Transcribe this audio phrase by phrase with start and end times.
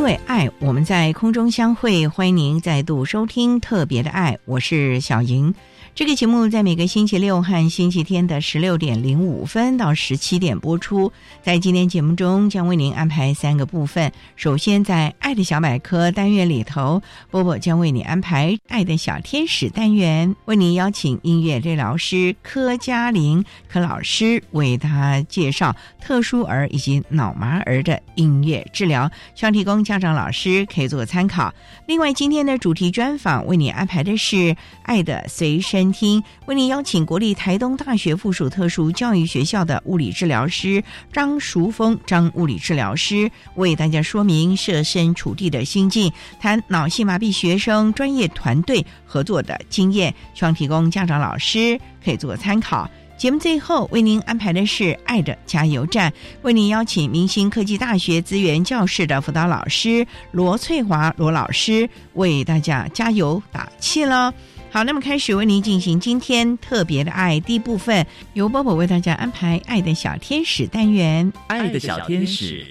[0.00, 2.08] 因为爱，我们在空中相会。
[2.08, 5.54] 欢迎您再度收听特别的爱，我是小莹。
[5.92, 11.12] 这个节目在每个星期六和星期天的十六点零五分到十七点播出。
[11.42, 14.10] 在今天节目中，将为您安排三个部分。
[14.34, 31.52] 首先，在“爱的小百科”单元里头，波波将为你安排“爱的小天使”单元，为您邀请音乐治疗师柯嘉玲柯老师为他介绍特殊儿以及脑麻儿的音乐治疗，希望提供家长、老师可以做参考。
[31.86, 35.79] 另外，今天的主题专访为你安排的是“爱的随身”。
[35.92, 52.90] 听，为您邀请国立台东大学附属特殊教育学校的物理治疗师张淑峰张物理治疗师为大家说明设身处地的心境，谈脑性麻痹学生专业团队合作的经验，希望提供家长老师可以做参考。
[53.16, 64.32] 节目最后为您安排的是爱的加油站，为您邀请明星科技大学资源教室的辅导老师罗翠华罗老师为大家加油打气了。
[64.72, 71.32] 好，那么开始为您进行今天特别的爱第一部分，由波波为大家安排“爱的小天使”单元。
[71.48, 72.64] 爱的小天使，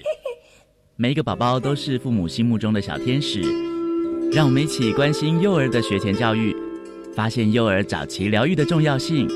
[0.96, 3.42] 每一个宝宝都是父母心目中的小天使。
[4.32, 6.56] 让我们一起关心幼儿的学前教育，
[7.14, 9.28] 发现幼儿早期疗愈的重要性。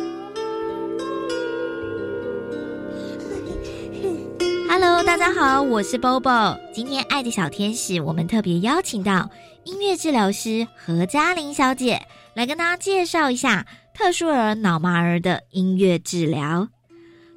[4.70, 6.58] Hello，大家好，我是 Bobo。
[6.72, 9.28] 今天“爱的小天使”，我们特别邀请到
[9.64, 12.00] 音乐治疗师何嘉玲小姐。
[12.34, 13.64] 来跟大家介绍一下
[13.94, 16.68] 特殊儿脑麻儿的音乐治疗。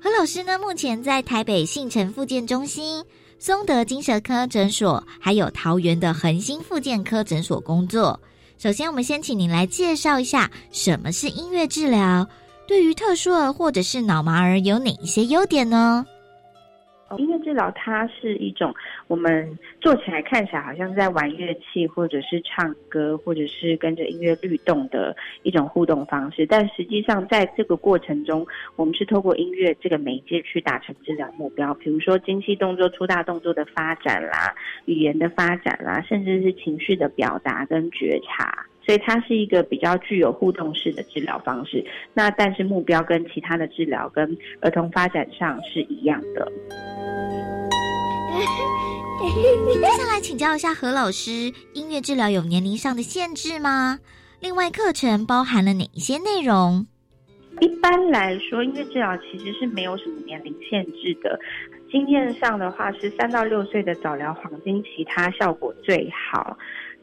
[0.02, 3.04] 何老师呢，目前在台北信诚复健中心、
[3.38, 8.20] 松德精神科诊所，还有桃园的恒星复健科诊所工作。
[8.58, 12.28] 首先，我们先请您来介绍一下什么是音乐治疗，
[12.68, 16.06] 对于特殊儿或者是脑麻儿有哪一些优点呢？
[17.18, 18.74] 音乐治疗它是一种
[19.08, 26.46] 我们做起来看起来好像在玩乐器，或者是唱歌，或者是跟着音乐律动的一种互动方式。
[26.46, 28.46] 但实际上在这个过程中，
[28.76, 34.54] 我们是透过音乐这个媒介去达成治疗目标，比如说精细动作、粗大动作的发展啦，
[34.86, 38.66] 语言的发展啦，甚至是情绪的表达跟觉察。
[38.86, 41.86] 所以它是一个比较具有互动式的治疗方式。
[42.14, 46.50] 那但是目标跟其他的治疗跟儿童发展上是一样的。
[49.20, 53.98] 接下来请教一下何老师，音乐治疗有年龄上的限制吗？
[54.40, 56.86] 另外，课程包含了哪一些内容？
[57.60, 61.40] 一般来说，音乐治疗其实是没有什么年龄限制的。
[61.90, 66.56] 经验上的话，是三到六岁的早疗黄金期，它效果最好。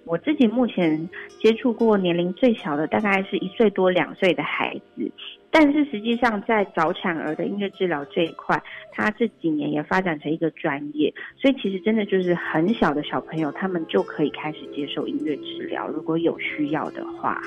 [0.05, 1.09] 我自己目前
[1.41, 5.11] 接触过年龄最小的，大概是一岁多两岁的孩子。
[5.51, 8.61] 但是实际上，在早产儿的音乐治疗这一块，
[8.91, 17.41] 他这几年也发展成一个专业，所以其实真的就是很小的小朋友，他们就可以开始接受音乐治疗，如果有需要的话。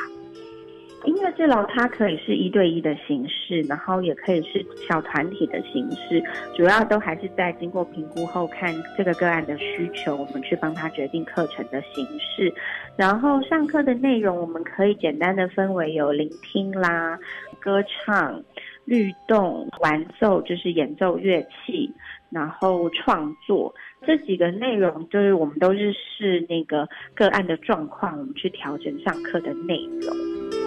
[1.05, 6.21] 音乐治疗它可以是一对一的形式，然后也可以是小团体的形式，
[6.55, 12.53] 主要都还是在经过评估后看这个个案的需求，我们去帮他决定课程的形式。
[12.97, 17.17] 然后上课的内容，我们可以简单的分为有聆听啦、
[17.59, 18.43] 歌唱、
[18.85, 21.89] 律动、玩奏，就是演奏乐器，
[22.31, 23.73] 然后创作
[24.05, 30.66] 这几个内容，就是我们都是视那个个案的状况，我们去调整上课的内容。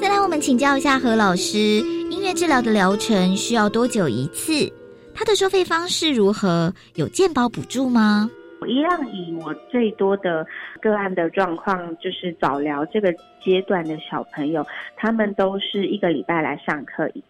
[0.00, 4.72] 再来，我们请教一下何老师，音乐治疗的疗程需要多久一次？
[5.14, 6.72] 他的收费方式如何？
[6.94, 8.30] 有健保补助吗？
[8.60, 10.46] 我一样以我最多的
[10.80, 14.64] 个案的状况，就是早疗这个阶段的小朋友，
[14.96, 17.22] 他们都是一个礼拜来上课一。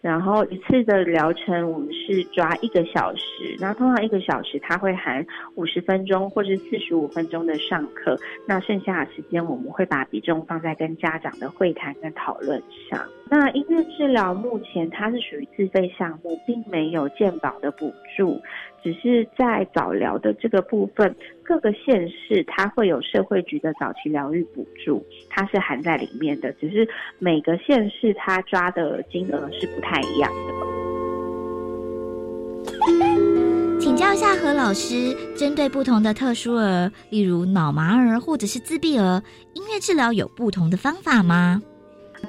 [0.00, 8.16] 然后一次的疗程我们是抓一个小时，那通常一个小时它会含五十分钟或是四十五分钟的上课，
[8.46, 13.00] 那剩下的时间我们会把比重放在跟家长的会谈跟讨论上。
[13.28, 18.40] 那音乐治疗目前它是属于自费项目，并没有健保的补助。
[18.84, 21.12] 只是在早疗的这个部分，
[21.42, 26.52] 各个县市它会有社会局的早期疗愈补助，它是含在里面的。
[26.52, 26.88] 只是
[27.18, 30.54] 每个县市它抓的金额是不太一样的。
[33.80, 39.20] 请教一下何老师，针对不同的特殊儿，例如脑麻儿或者是自闭儿，
[39.54, 41.60] 音乐治疗有不同的方法吗？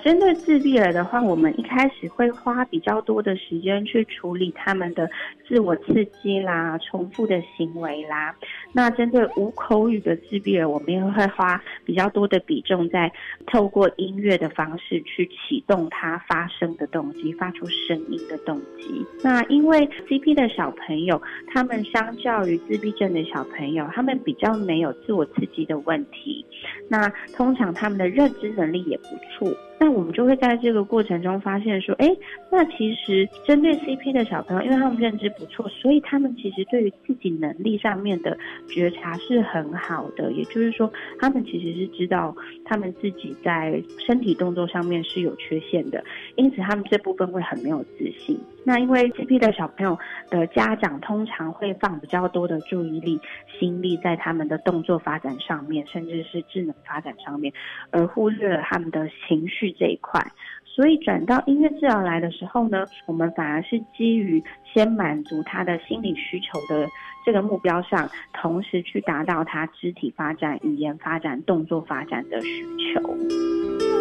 [0.03, 5.09] 针对自闭儿的话，我们一开始会花比较多的时间去处理他们的
[5.47, 8.35] 自我刺激啦、重复的行为啦。
[8.73, 13.11] 那针对无口语的自闭儿，我们也会花比较多的比重在
[13.47, 19.05] 透过音乐的方式去启动他发声的动机、发出声音的动机。
[19.23, 21.21] 那因为 CP 的小朋友，
[21.53, 26.45] 他们相较于自闭症的小朋友，他们比较没有自我刺激的问题。
[26.89, 29.51] 那通常他们的认知能力也不错。
[29.79, 32.09] 那我们就会在这个过程中发现说，哎，
[32.51, 38.37] 那其实针对 CP 的小朋友，因为他们认知不错，所以他们其实对于自己能力上面的
[38.67, 40.31] 觉察是很好的。
[40.31, 42.35] 也就是说，他们其实是知道
[42.65, 46.03] 他们自己在身体动作上面是有缺陷的，
[46.35, 48.39] 因此他们这部分会很没有自信。
[48.67, 49.97] 那因为 CP 的小朋友
[50.29, 53.17] 的家长通常会放比较多的注意力、
[53.57, 57.53] 心力在他们的动作发展上面，甚至是智能发展上面，
[57.91, 59.71] 而忽略了他们的情绪。
[59.71, 60.21] 这一块，
[60.65, 66.89] 所以转到音乐治疗来的时候呢，我们反而是基于先满足他的心理需求的
[67.25, 73.96] 这个目标上，同时去达到他肢体发展、语言发展、动作发展的需求。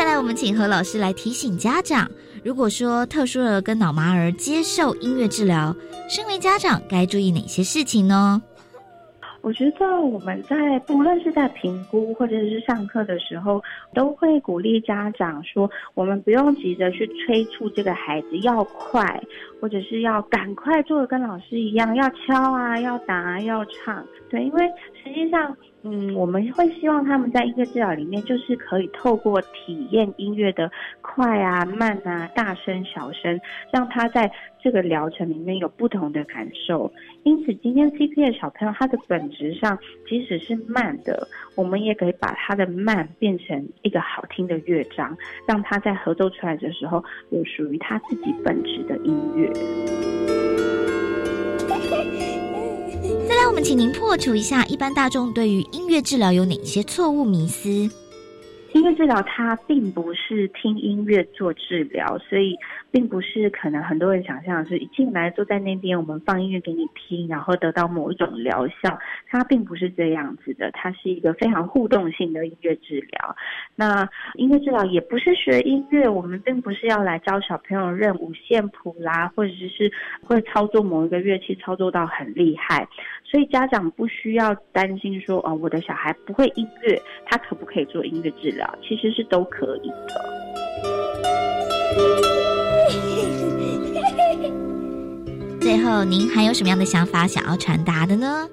[0.00, 2.10] 下来，我们请何老师来提醒家长：
[2.42, 5.76] 如果说特殊儿跟脑麻儿接受音乐治疗，
[6.08, 8.40] 身为家长该注意哪些事情呢？
[9.42, 13.62] 我觉得我们在不论是在评估或者是上课的时候，
[13.94, 19.22] 都会鼓励家长说，我们不用急着去催促这个孩子要快，
[19.60, 24.02] 或者是要赶快做的跟老师一样，要敲啊，要打啊，要唱。
[24.30, 24.66] 对，因为
[25.04, 25.54] 实际上。
[25.82, 33.40] 嗯，我们会希望他们在音乐治疗里面，就是可以透过体验音乐的快啊、慢啊、大声、小声，
[33.72, 34.30] 让他在
[34.62, 36.92] 这个疗程里面有不同的感受。
[37.22, 45.16] 因此，今天 CP 的小朋友，他的本质上即使是慢的，我们也可以把他的慢变成一个好听的乐章，
[45.48, 49.50] 让他在合奏出来的时候，有属于他自己本质的音乐。
[53.50, 57.99] 我们请您破除一下一般大众对于音乐治疗有哪些错误迷思。
[58.72, 62.56] 音乐治疗它并不是听音乐做治疗，所以。
[62.92, 68.98] 并不是可能很多人想象是一进来坐在那边，我们放音乐给你听，然后得到某一种疗效。
[69.28, 73.36] 它并不是这样子的，它是一个非常互动性的音乐治疗。
[73.76, 79.92] 那音乐治疗也不是学音乐，我们并不是要来教小朋友认五线谱啦，或者是
[80.24, 82.88] 会操作某一个乐器操作到很厉害。
[83.22, 88.59] 所以家长不需要担心说，哦，我的小孩不会音乐，他可不可以做音乐治疗？
[88.82, 90.24] 其实是都可以的。
[95.60, 98.48] 最后，您还有什么样的想法想要传达的呢？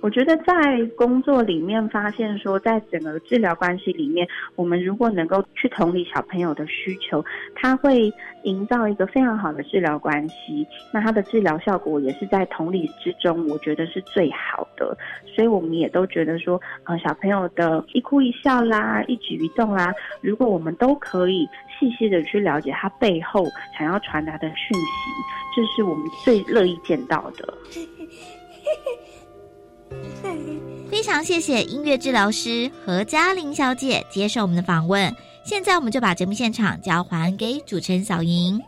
[0.00, 7.24] 我觉得在工作里面发现说，在整个治疗关系里面，我们如果能够去同理小朋友的需求，
[7.54, 8.12] 他会
[8.44, 10.66] 营造一个非常好的治疗关系。
[10.92, 14.96] 那他的治疗效果也是在同理之中，我觉得是最好的。
[15.34, 23.44] 所以我们也都觉得说，呃，小朋友的一哭一笑啦，一举一动啦，如果我们都可以细细的去了解他背后
[23.76, 27.54] 想要传达的讯息，这是我们最乐意见到的。
[30.90, 35.14] 非常谢谢音乐治疗师何嘉玲小姐接受我们的访问。
[35.44, 38.60] 现在我们就把节目现场交还给主持人小莹。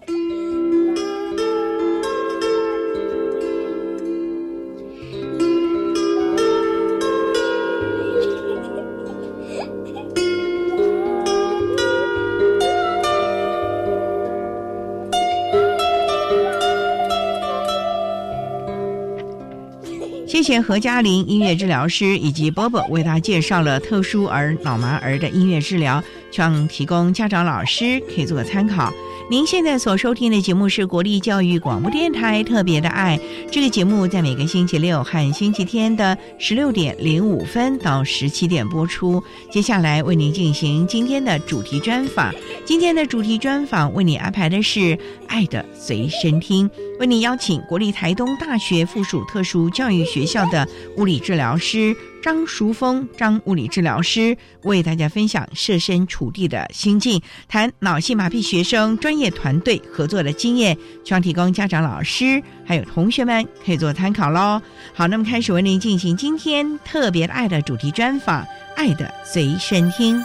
[20.58, 28.90] 何嘉玲音乐治疗师以及波波为大家介绍了特殊儿脑麻儿的音乐治疗，希望提供家长老师可以做个参考。
[29.30, 33.16] 您现在所收听的节目是国立教育广播电台特别的爱。
[33.48, 39.22] 这个节目在每个星期六和星期天的十六点零五分到十七点播出。
[39.48, 42.34] 接下来为您进行今天的主题专访。
[42.64, 44.80] 今天的主题专访为你安排的是
[45.28, 46.68] 《爱的随身听》，
[46.98, 51.94] 为您邀请国立台东大学附属特殊教育学校的物理治疗师。
[52.22, 64.60] 张淑峰，张物理治疗师为大家分享设身处地的心境，谈脑性麻痹学生专业团队合作的经验，希望提供家长、老师还有同学们可以做参考喽。
[64.92, 68.42] 好，那么开始为您进行今天特别爱的主题专访，
[68.76, 70.18] 《爱的随身听》。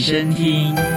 [0.00, 0.89] 随身听。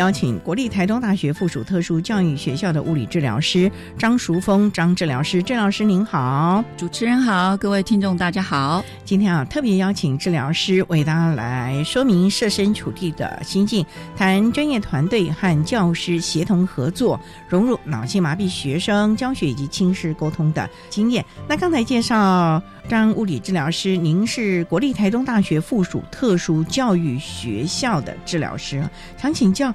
[0.00, 8.82] 邀请国立台东大学附属特殊教育学校的物理治疗师张淑峰张治疗师，郑老师您好，主持人好，各位听众大家好。
[9.04, 13.84] 今天啊，特别邀请治疗师为大家来说明设身处地的心境，
[14.16, 21.22] 谈专业团队和教师协同合作，融入脑性麻痹学生教学以及亲师沟通的经验。
[21.46, 28.82] 那刚才介绍张物理治疗师，您是国立台东大学附属特殊教育学校的治疗师，
[29.18, 29.50] 想请。
[29.50, 29.74] 叫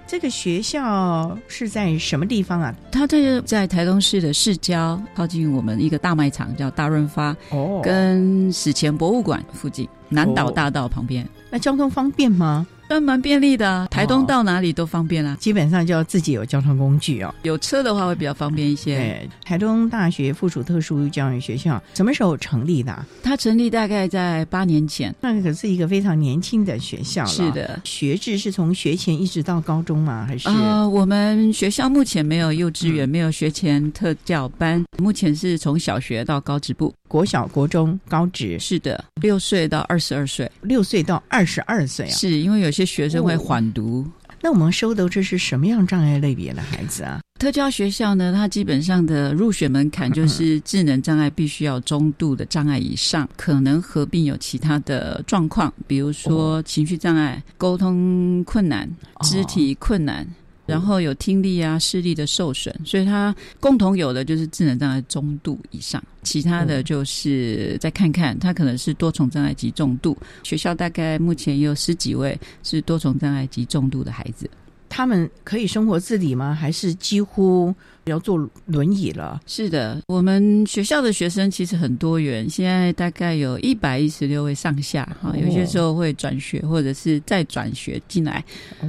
[0.11, 2.75] 这个学校是在什么地方啊？
[2.91, 11.25] 它在在台东市的市郊，靠近我们一个大卖场，叫大润发哦，跟史前博物馆附近，南岛大道旁边。
[11.49, 12.67] 那交通方便吗？
[12.89, 15.37] 那蛮便利的，台东到哪里都方便啦。
[15.39, 18.97] 基本上就要自己有交通工具哦，有车的话会比较方便一些。
[18.97, 23.05] 对，台东大学附属特殊教育学校什么时候成立的？
[23.23, 27.29] 它成立大概在八年前，那可是一个非常年轻的学校了。
[27.29, 30.25] 是的，学制是从学前一直到高中吗？
[30.27, 30.49] 还是？
[30.49, 36.93] 呃，我们学校目前没有幼稚园，没有学前特教班，目前是从小学到高职部。
[37.07, 44.07] 国小、国中、高职是的，六岁到二十二岁，六岁到二十二岁啊，是因为有些学生会缓读。
[44.41, 47.21] 那我们收的这是什么样障碍类别的孩子啊？
[47.39, 58.89] 特教学校呢，它基本上的入学门槛就是智能障碍必须要中度的障碍以上，可能合并有其他的状况，比如说情绪障碍、沟通困难、
[59.21, 60.27] 肢体困难。
[60.71, 70.17] 然后有听力啊、视力的受损，所以它共同有的就是智能障碍中度以上，其他的就是再看看，它可能是多重障碍及重度。
[70.43, 74.49] 学校大概目前有十几位是多重障碍及重度的孩子。
[74.87, 76.53] 他们可以生活自理吗？
[76.53, 77.73] 还是几乎
[78.05, 79.39] 要坐轮椅了？
[79.45, 88.43] 是的，我们学校的学生其实很多元，现在大概有一百一十六位上下哈，有些时候会转学或者是再转学进来。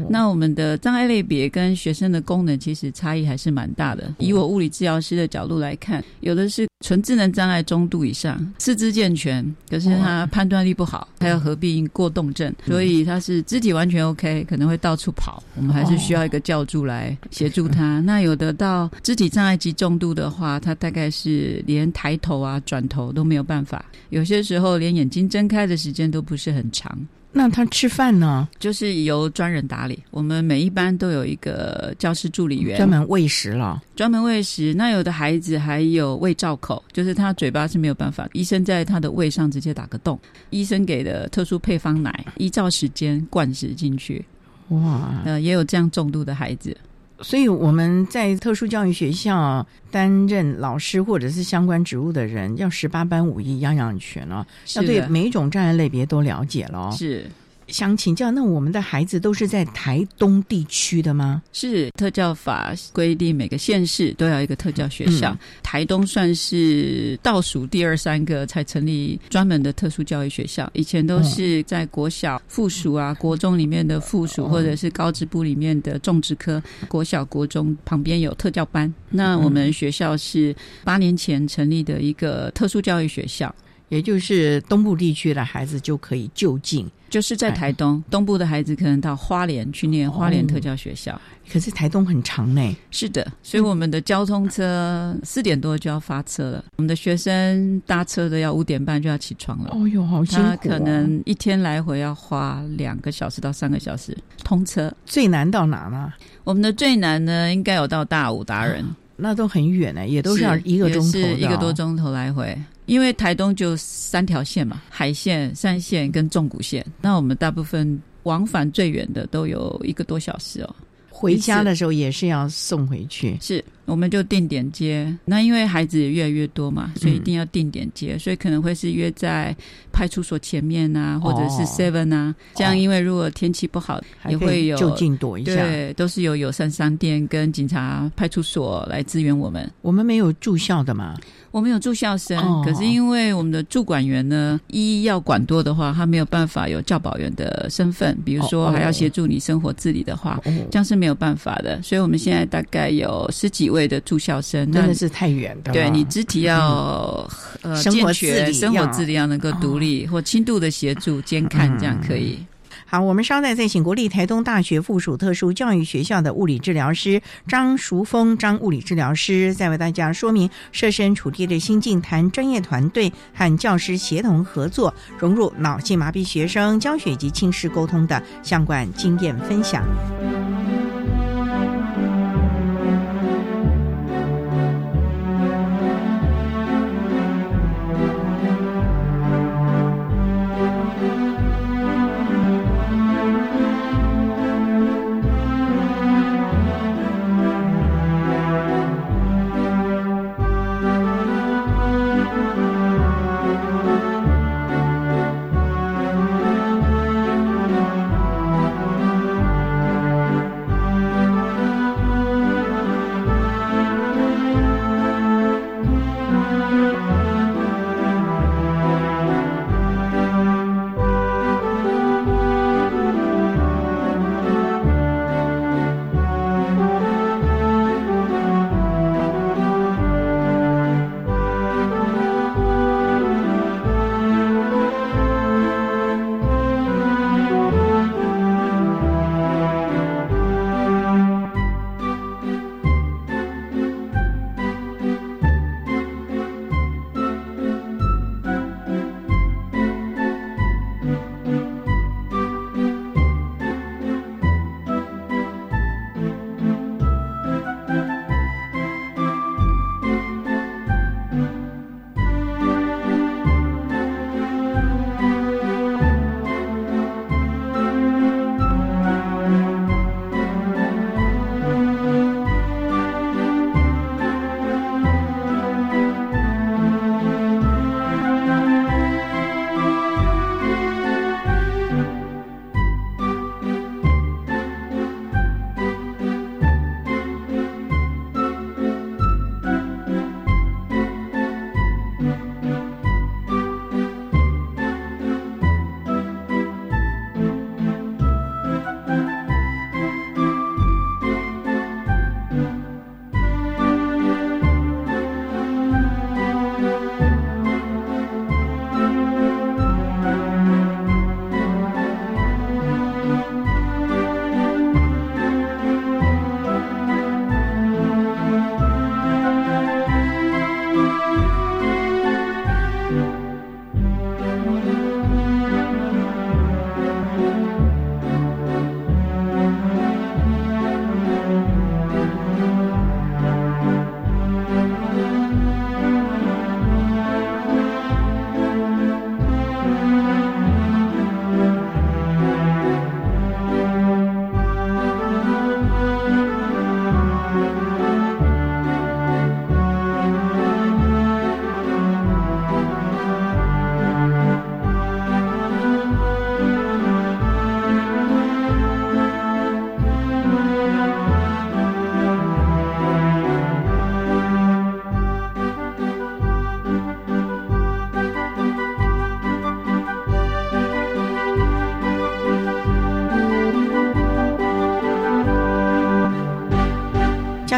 [0.09, 4.13] 那我们的障碍类别跟学生的功能其实差异还是蛮大的。
[4.19, 6.67] 以我物理治疗师的角度来看，有的是。
[6.83, 15.41] 纯智能障碍中度以上，四肢健全，可是他判断力不好，还有合并过动症，所以他是肢体完全 OK，可能会到处跑。
[15.55, 18.01] 我们还是需要一个教助来协助他。
[18.01, 26.97] 那有的到肢体障碍及重度的话，他大概是连抬头啊、转头都没有办法，有些时候连眼睛睁开的时间都不是很长。
[27.35, 28.47] 那他吃饭呢？
[28.59, 29.99] 就是由专人打理。
[30.11, 33.83] 我们每一班都有一个教师助理员，专门喂食了。
[33.97, 34.75] 专门喂食。
[34.75, 44.23] 那有的孩子还有胃罩口，就是他嘴巴是没有办法，医生在他的胃上直接打个洞，医生给的特殊配方奶，依照时间灌食进去。
[44.69, 46.77] 哇，呃，也有这样重度的孩子。
[47.23, 56.91] 所以我们在特殊教育学校担任老师或者是相关职务的人，要十八般武艺，样样全了，要对每一种障碍类别都了解了。
[56.93, 57.27] 是。
[57.73, 61.43] 想请教，那我们的孩子都是在台东地区的吗？
[61.53, 65.37] 是特教法规定，每个县市都要一个特教学校。
[65.63, 76.63] 台东算是倒数第二三个才成立专门的特殊教育学校，以前都是在国小附属啊、国中里面的附属，或者是高职部里面的种植科。
[76.89, 78.93] 国小、国中旁边有特教班。
[79.09, 83.53] 那我们学校是八年前成立的一个特殊教育学校。
[83.93, 86.91] 也就是东部地区的孩子就可以就近。
[87.11, 91.21] 就是在台东东部的孩子可能到花莲去念花莲特教学校，
[91.53, 92.77] 可是台东很长呢。
[92.91, 99.69] 是的，所以我们的交通车四点多就要发车了，我们的学生搭车的要五点半就要起床了。
[99.75, 100.43] 哦哟，好辛苦！
[100.43, 104.91] 他可能一天来回要花两个小时到三个小时通车。
[105.05, 106.11] 最难到哪呢？
[106.45, 108.83] 我们的最难呢，应该有到大武达人，
[109.17, 112.59] 那都很远呢，也都是要一个钟头，一个多钟头来回。
[112.87, 116.85] 因为台东就三条线嘛，海线、山线跟纵谷线。
[117.01, 120.75] 那我们大部分往返最远的都有一个多小时哦。
[121.09, 125.13] 回家的时候也是要送回去，是我们就定点接。
[125.25, 129.55] 那因为孩子也越来越多嘛，所以一定要定点接，所以可能会是约在
[129.93, 132.35] 派出所前面啊，或者是 Seven 啊。
[132.55, 135.55] 这样，因为如果天气不好，也会有就近躲一下。
[135.55, 139.71] 对，都是有友善商店跟警察派出所来支援我们。
[139.83, 141.17] 我们没有住校的嘛。
[141.51, 151.79] 我们有住校生，可是因为我们的驻管员呢，一要管多的话，他没有办法有教保员的身份，比如说还要协助你生活自理的话，这样是没有办法的。
[151.83, 155.73] 所以我们现在大概有十几位的住校生，真的是太远的。
[155.73, 157.29] 对你肢体要
[157.63, 162.39] 呃健全，生活自理要能够独立，或轻度的协助监看，这样可以。
[162.87, 179.83] 好，我们稍待再请国立台东大学附属特殊教育学校的物理治疗师张淑峰张物理治疗师，再为大家说明设身处地的心境，谈专业团队和教师协同合作，融入脑性麻痹学生教学及亲师沟通的相关经验分享。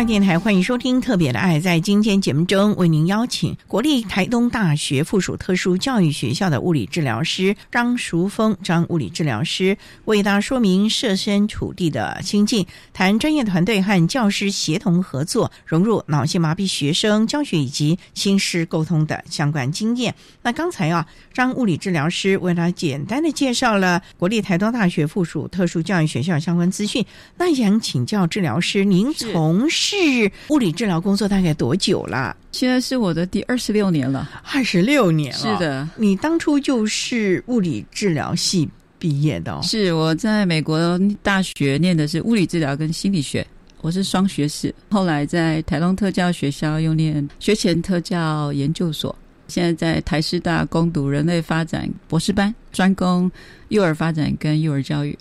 [0.07, 1.59] 电台欢迎收听《特别的爱》。
[1.63, 20.15] 在今天节目中，为您邀请国立台东大学附属特殊教育学校的物理治疗师张淑峰张物理治疗师，为大家说明设身处地的心境，谈专业团队和教师协同合作，融入脑性麻痹学生教学以及心师沟通的相关经验。
[20.43, 27.05] 那刚才啊，张物理治疗师为大家简单的介绍了国立台东大学附属特殊教育学校相关资讯。
[27.39, 32.37] 那想请教治疗师，您从事是物理治疗工作大概多久了？
[32.53, 35.39] 现在是我的第二十六年了，二十六年了。
[35.39, 39.63] 是的，你当初就是物理治疗系毕业的。
[39.63, 43.47] 是我在美国大学念的是物理治疗跟心理学，
[43.81, 44.75] 我是双学士。
[44.91, 49.15] 后来在台东特教学校又念学前特教研究所，
[49.49, 53.31] 现在在台师大攻读人类发展博士班，专攻
[53.69, 55.17] 幼儿发展跟幼儿教育。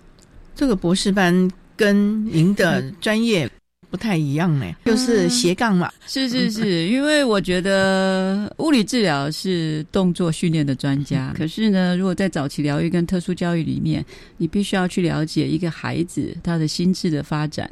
[0.56, 3.50] 这个博士班跟您的专业。
[3.94, 5.94] 不太一样呢，就是斜杠嘛。
[6.08, 14.04] 是是是，因为我觉得物理治疗是动作训练的专家，可是呢，如果在早期疗愈跟特殊教育里面，
[14.36, 17.70] 你必须要去了解一个孩子他的心智的发展，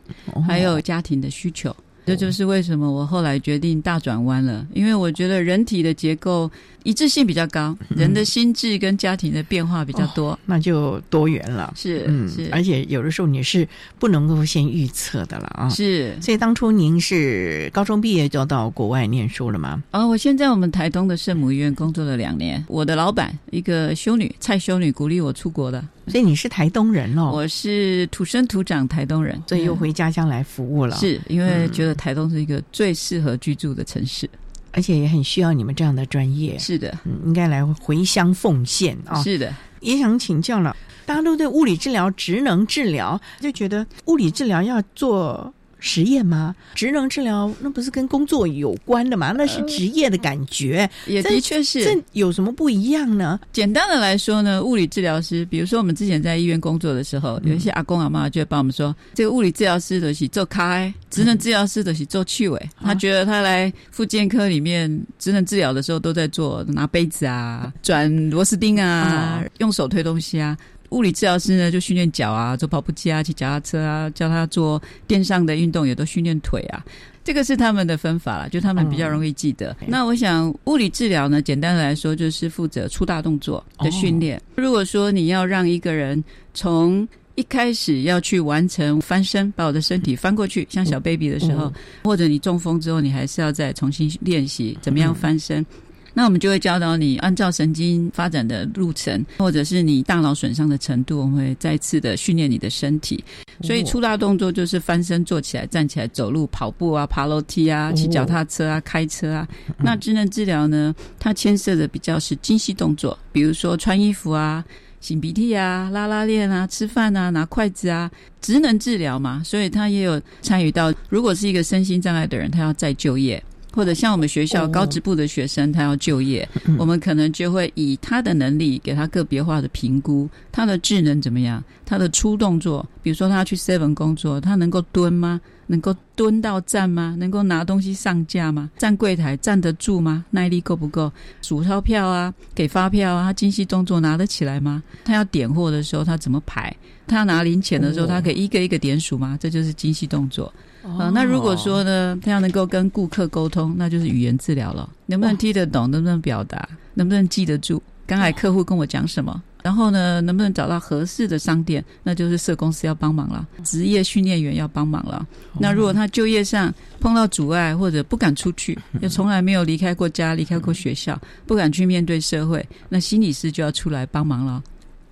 [0.47, 1.75] 还有家庭的需求。
[2.05, 6.49] 这就是为什么我后来决定大转弯了，因为我觉得人体的结构
[6.83, 11.73] 一致性比较高，人的心智跟家庭的变化比较多，那就多元了。
[11.75, 13.67] 是，嗯，是，而且有的时候你是
[13.99, 15.69] 不能够先预测的了啊。
[15.69, 19.81] 是，所以当初您是高中毕业就到国外念书了吗？
[19.91, 25.83] 啊，我现在我们台东的圣母医院工作了两年，我的老板一个修女蔡修女鼓励我出国的。
[26.07, 30.95] 所以你是台东人哦，我是土生土长台东人，所以又回家乡来服务了。
[30.97, 34.29] 是因为觉得台东是一个最适合居住的城市，
[34.71, 36.57] 而且也很需要你们这样的专业。
[36.59, 39.21] 是的，应该来回乡奉献啊。
[39.21, 45.53] 是的，也想请教了，大家都对物理治疗、职能治疗就觉得物理治疗要做。
[45.81, 46.55] 实验吗？
[46.73, 49.33] 职能治疗那不是跟工作有关的嘛？
[49.35, 51.83] 那是职业的感觉，也的确是。
[51.83, 53.37] 这有什么不一样呢？
[53.51, 62.69] 简单的来说呢，物理治疗师，比如说我们之前在医院工作的时候，有一些阿公阿妈就会帮我们说，这个物理治疗师的是做开，职能治疗师的是做去尾。
[62.79, 70.55] 他觉得他来复健科里面职能治疗的时候，都在做拿杯子啊、转螺丝钉啊、用手推东西啊。
[70.91, 76.85] 物理治疗师呢，就训练脚啊，做跑步机啊，骑脚踏车啊，教他做电上的运动，也都训练腿啊。
[77.23, 79.75] 这个是他们的分法了，就他们比较容易记得。
[79.87, 84.41] 那我想，物理治疗呢，简单的来说，就是负责粗大动作的训练。
[84.55, 86.21] 如果说你要让一个人
[86.53, 91.71] 从一开始要去完成翻身，把我的身体翻过去，像小 baby 的时候，
[92.03, 95.65] 或者你中风之后，你还是要再重新练习怎么样翻身。
[96.13, 103.23] 那我们就会教导你按照神经发展的路程，或者是你大脑损伤的程度，我们会再次的训练你的身体。
[103.61, 109.47] 所以粗大动作就是翻身、坐起来、站起来、走路、跑步啊、爬楼梯啊、骑脚踏车啊、开车啊。
[109.77, 114.65] 那智能治疗呢，它牵涉的比较是精细动作，比如说穿衣服啊、
[115.01, 118.09] 擤鼻涕啊、拉拉链啊、吃饭啊、拿筷子啊。
[118.41, 120.91] 职能治疗嘛，所以他也有参与到。
[121.09, 123.41] 如果是一个身心障碍的人，他要再就业。
[123.71, 135.39] 或者像我们学校高职部的学生，他要就业，我们可能就会以他的能力给他个别化的评估，他的智能怎么样，他的粗动作，比如说他要去 seven 工作，他能够蹲吗？
[135.67, 137.15] 能够蹲到站吗？
[137.17, 138.69] 能够拿东西上架吗？
[138.77, 140.25] 站柜台站得住吗？
[140.31, 141.09] 耐力够不够？
[141.41, 144.83] 数钞票啊，给发票啊，他精细动作拿得起来吗？
[145.05, 146.75] 他要点货的时候他怎么排？
[147.07, 149.37] 他要拿零钱的时候他可以一个一个点数吗？
[149.39, 150.53] 这就是精细动作。
[150.83, 154.89] 啊，那如果说呢，他要能够跟顾客沟通，那就是语言治疗了。
[155.05, 155.89] 能不能听得懂？
[155.89, 156.67] 能不能表达？
[156.93, 157.81] 能不能记得住？
[158.07, 159.41] 刚才客户跟我讲什么？
[159.63, 161.85] 然后呢，能不能找到合适的商店？
[162.01, 165.25] 那就是社公司要帮忙了，职业训练员要帮忙了。
[165.59, 174.63] 那如果他就业上碰到阻碍，或者不敢出去， 又从来没有离开过家、离开过学校，不敢去面对社会，那心理师就要出来帮忙了。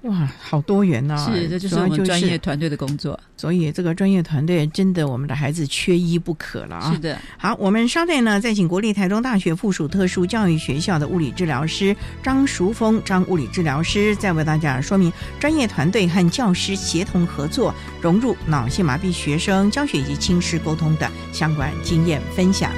[0.04, 1.18] 哇，好多元呐！
[1.18, 3.20] 是，这就是我们专业团队的工作。
[3.36, 6.94] 所以这个专业团队真的，我们的孩子缺一不可了啊！
[6.94, 7.18] 是的。
[7.38, 22.72] 好，我们稍待呢，再请国立台中大学附属特殊教育学校的物理治疗师张淑峰张物理治疗师，再为大家说明专业团队和教师协同合作，融入脑性麻痹学生教学以及亲师沟通的相关经验分享。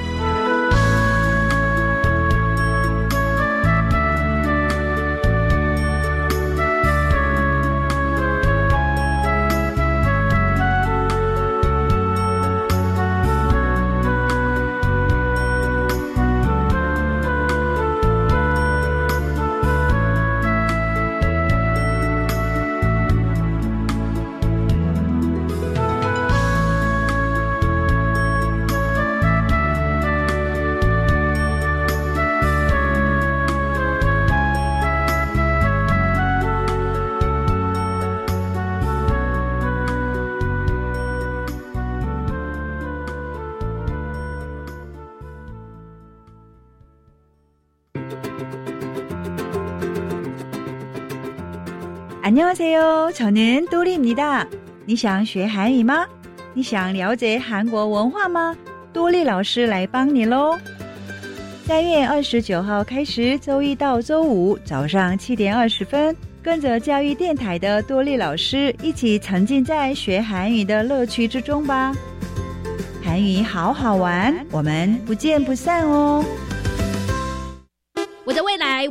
[53.13, 54.45] 저는杜丽입니다。
[54.85, 56.05] 你想学韩语吗？
[56.53, 58.55] 你想了解韩国文化吗？
[58.93, 60.57] 多丽老师来帮你喽！
[61.65, 71.93] 三月二十九号开始，周一到周五早上七点二十分，跟着教育电台的多丽老师一起沉浸在学韩语的乐趣之中吧。
[73.03, 76.23] 韩语好好玩，我们不见不散哦！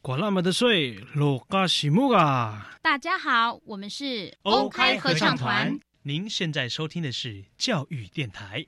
[0.00, 2.70] 管那么的水，落嘎西木啊！
[2.80, 5.76] 大家好，我们是 OK 合唱团。
[6.02, 8.64] 您现在收听的是教育电台。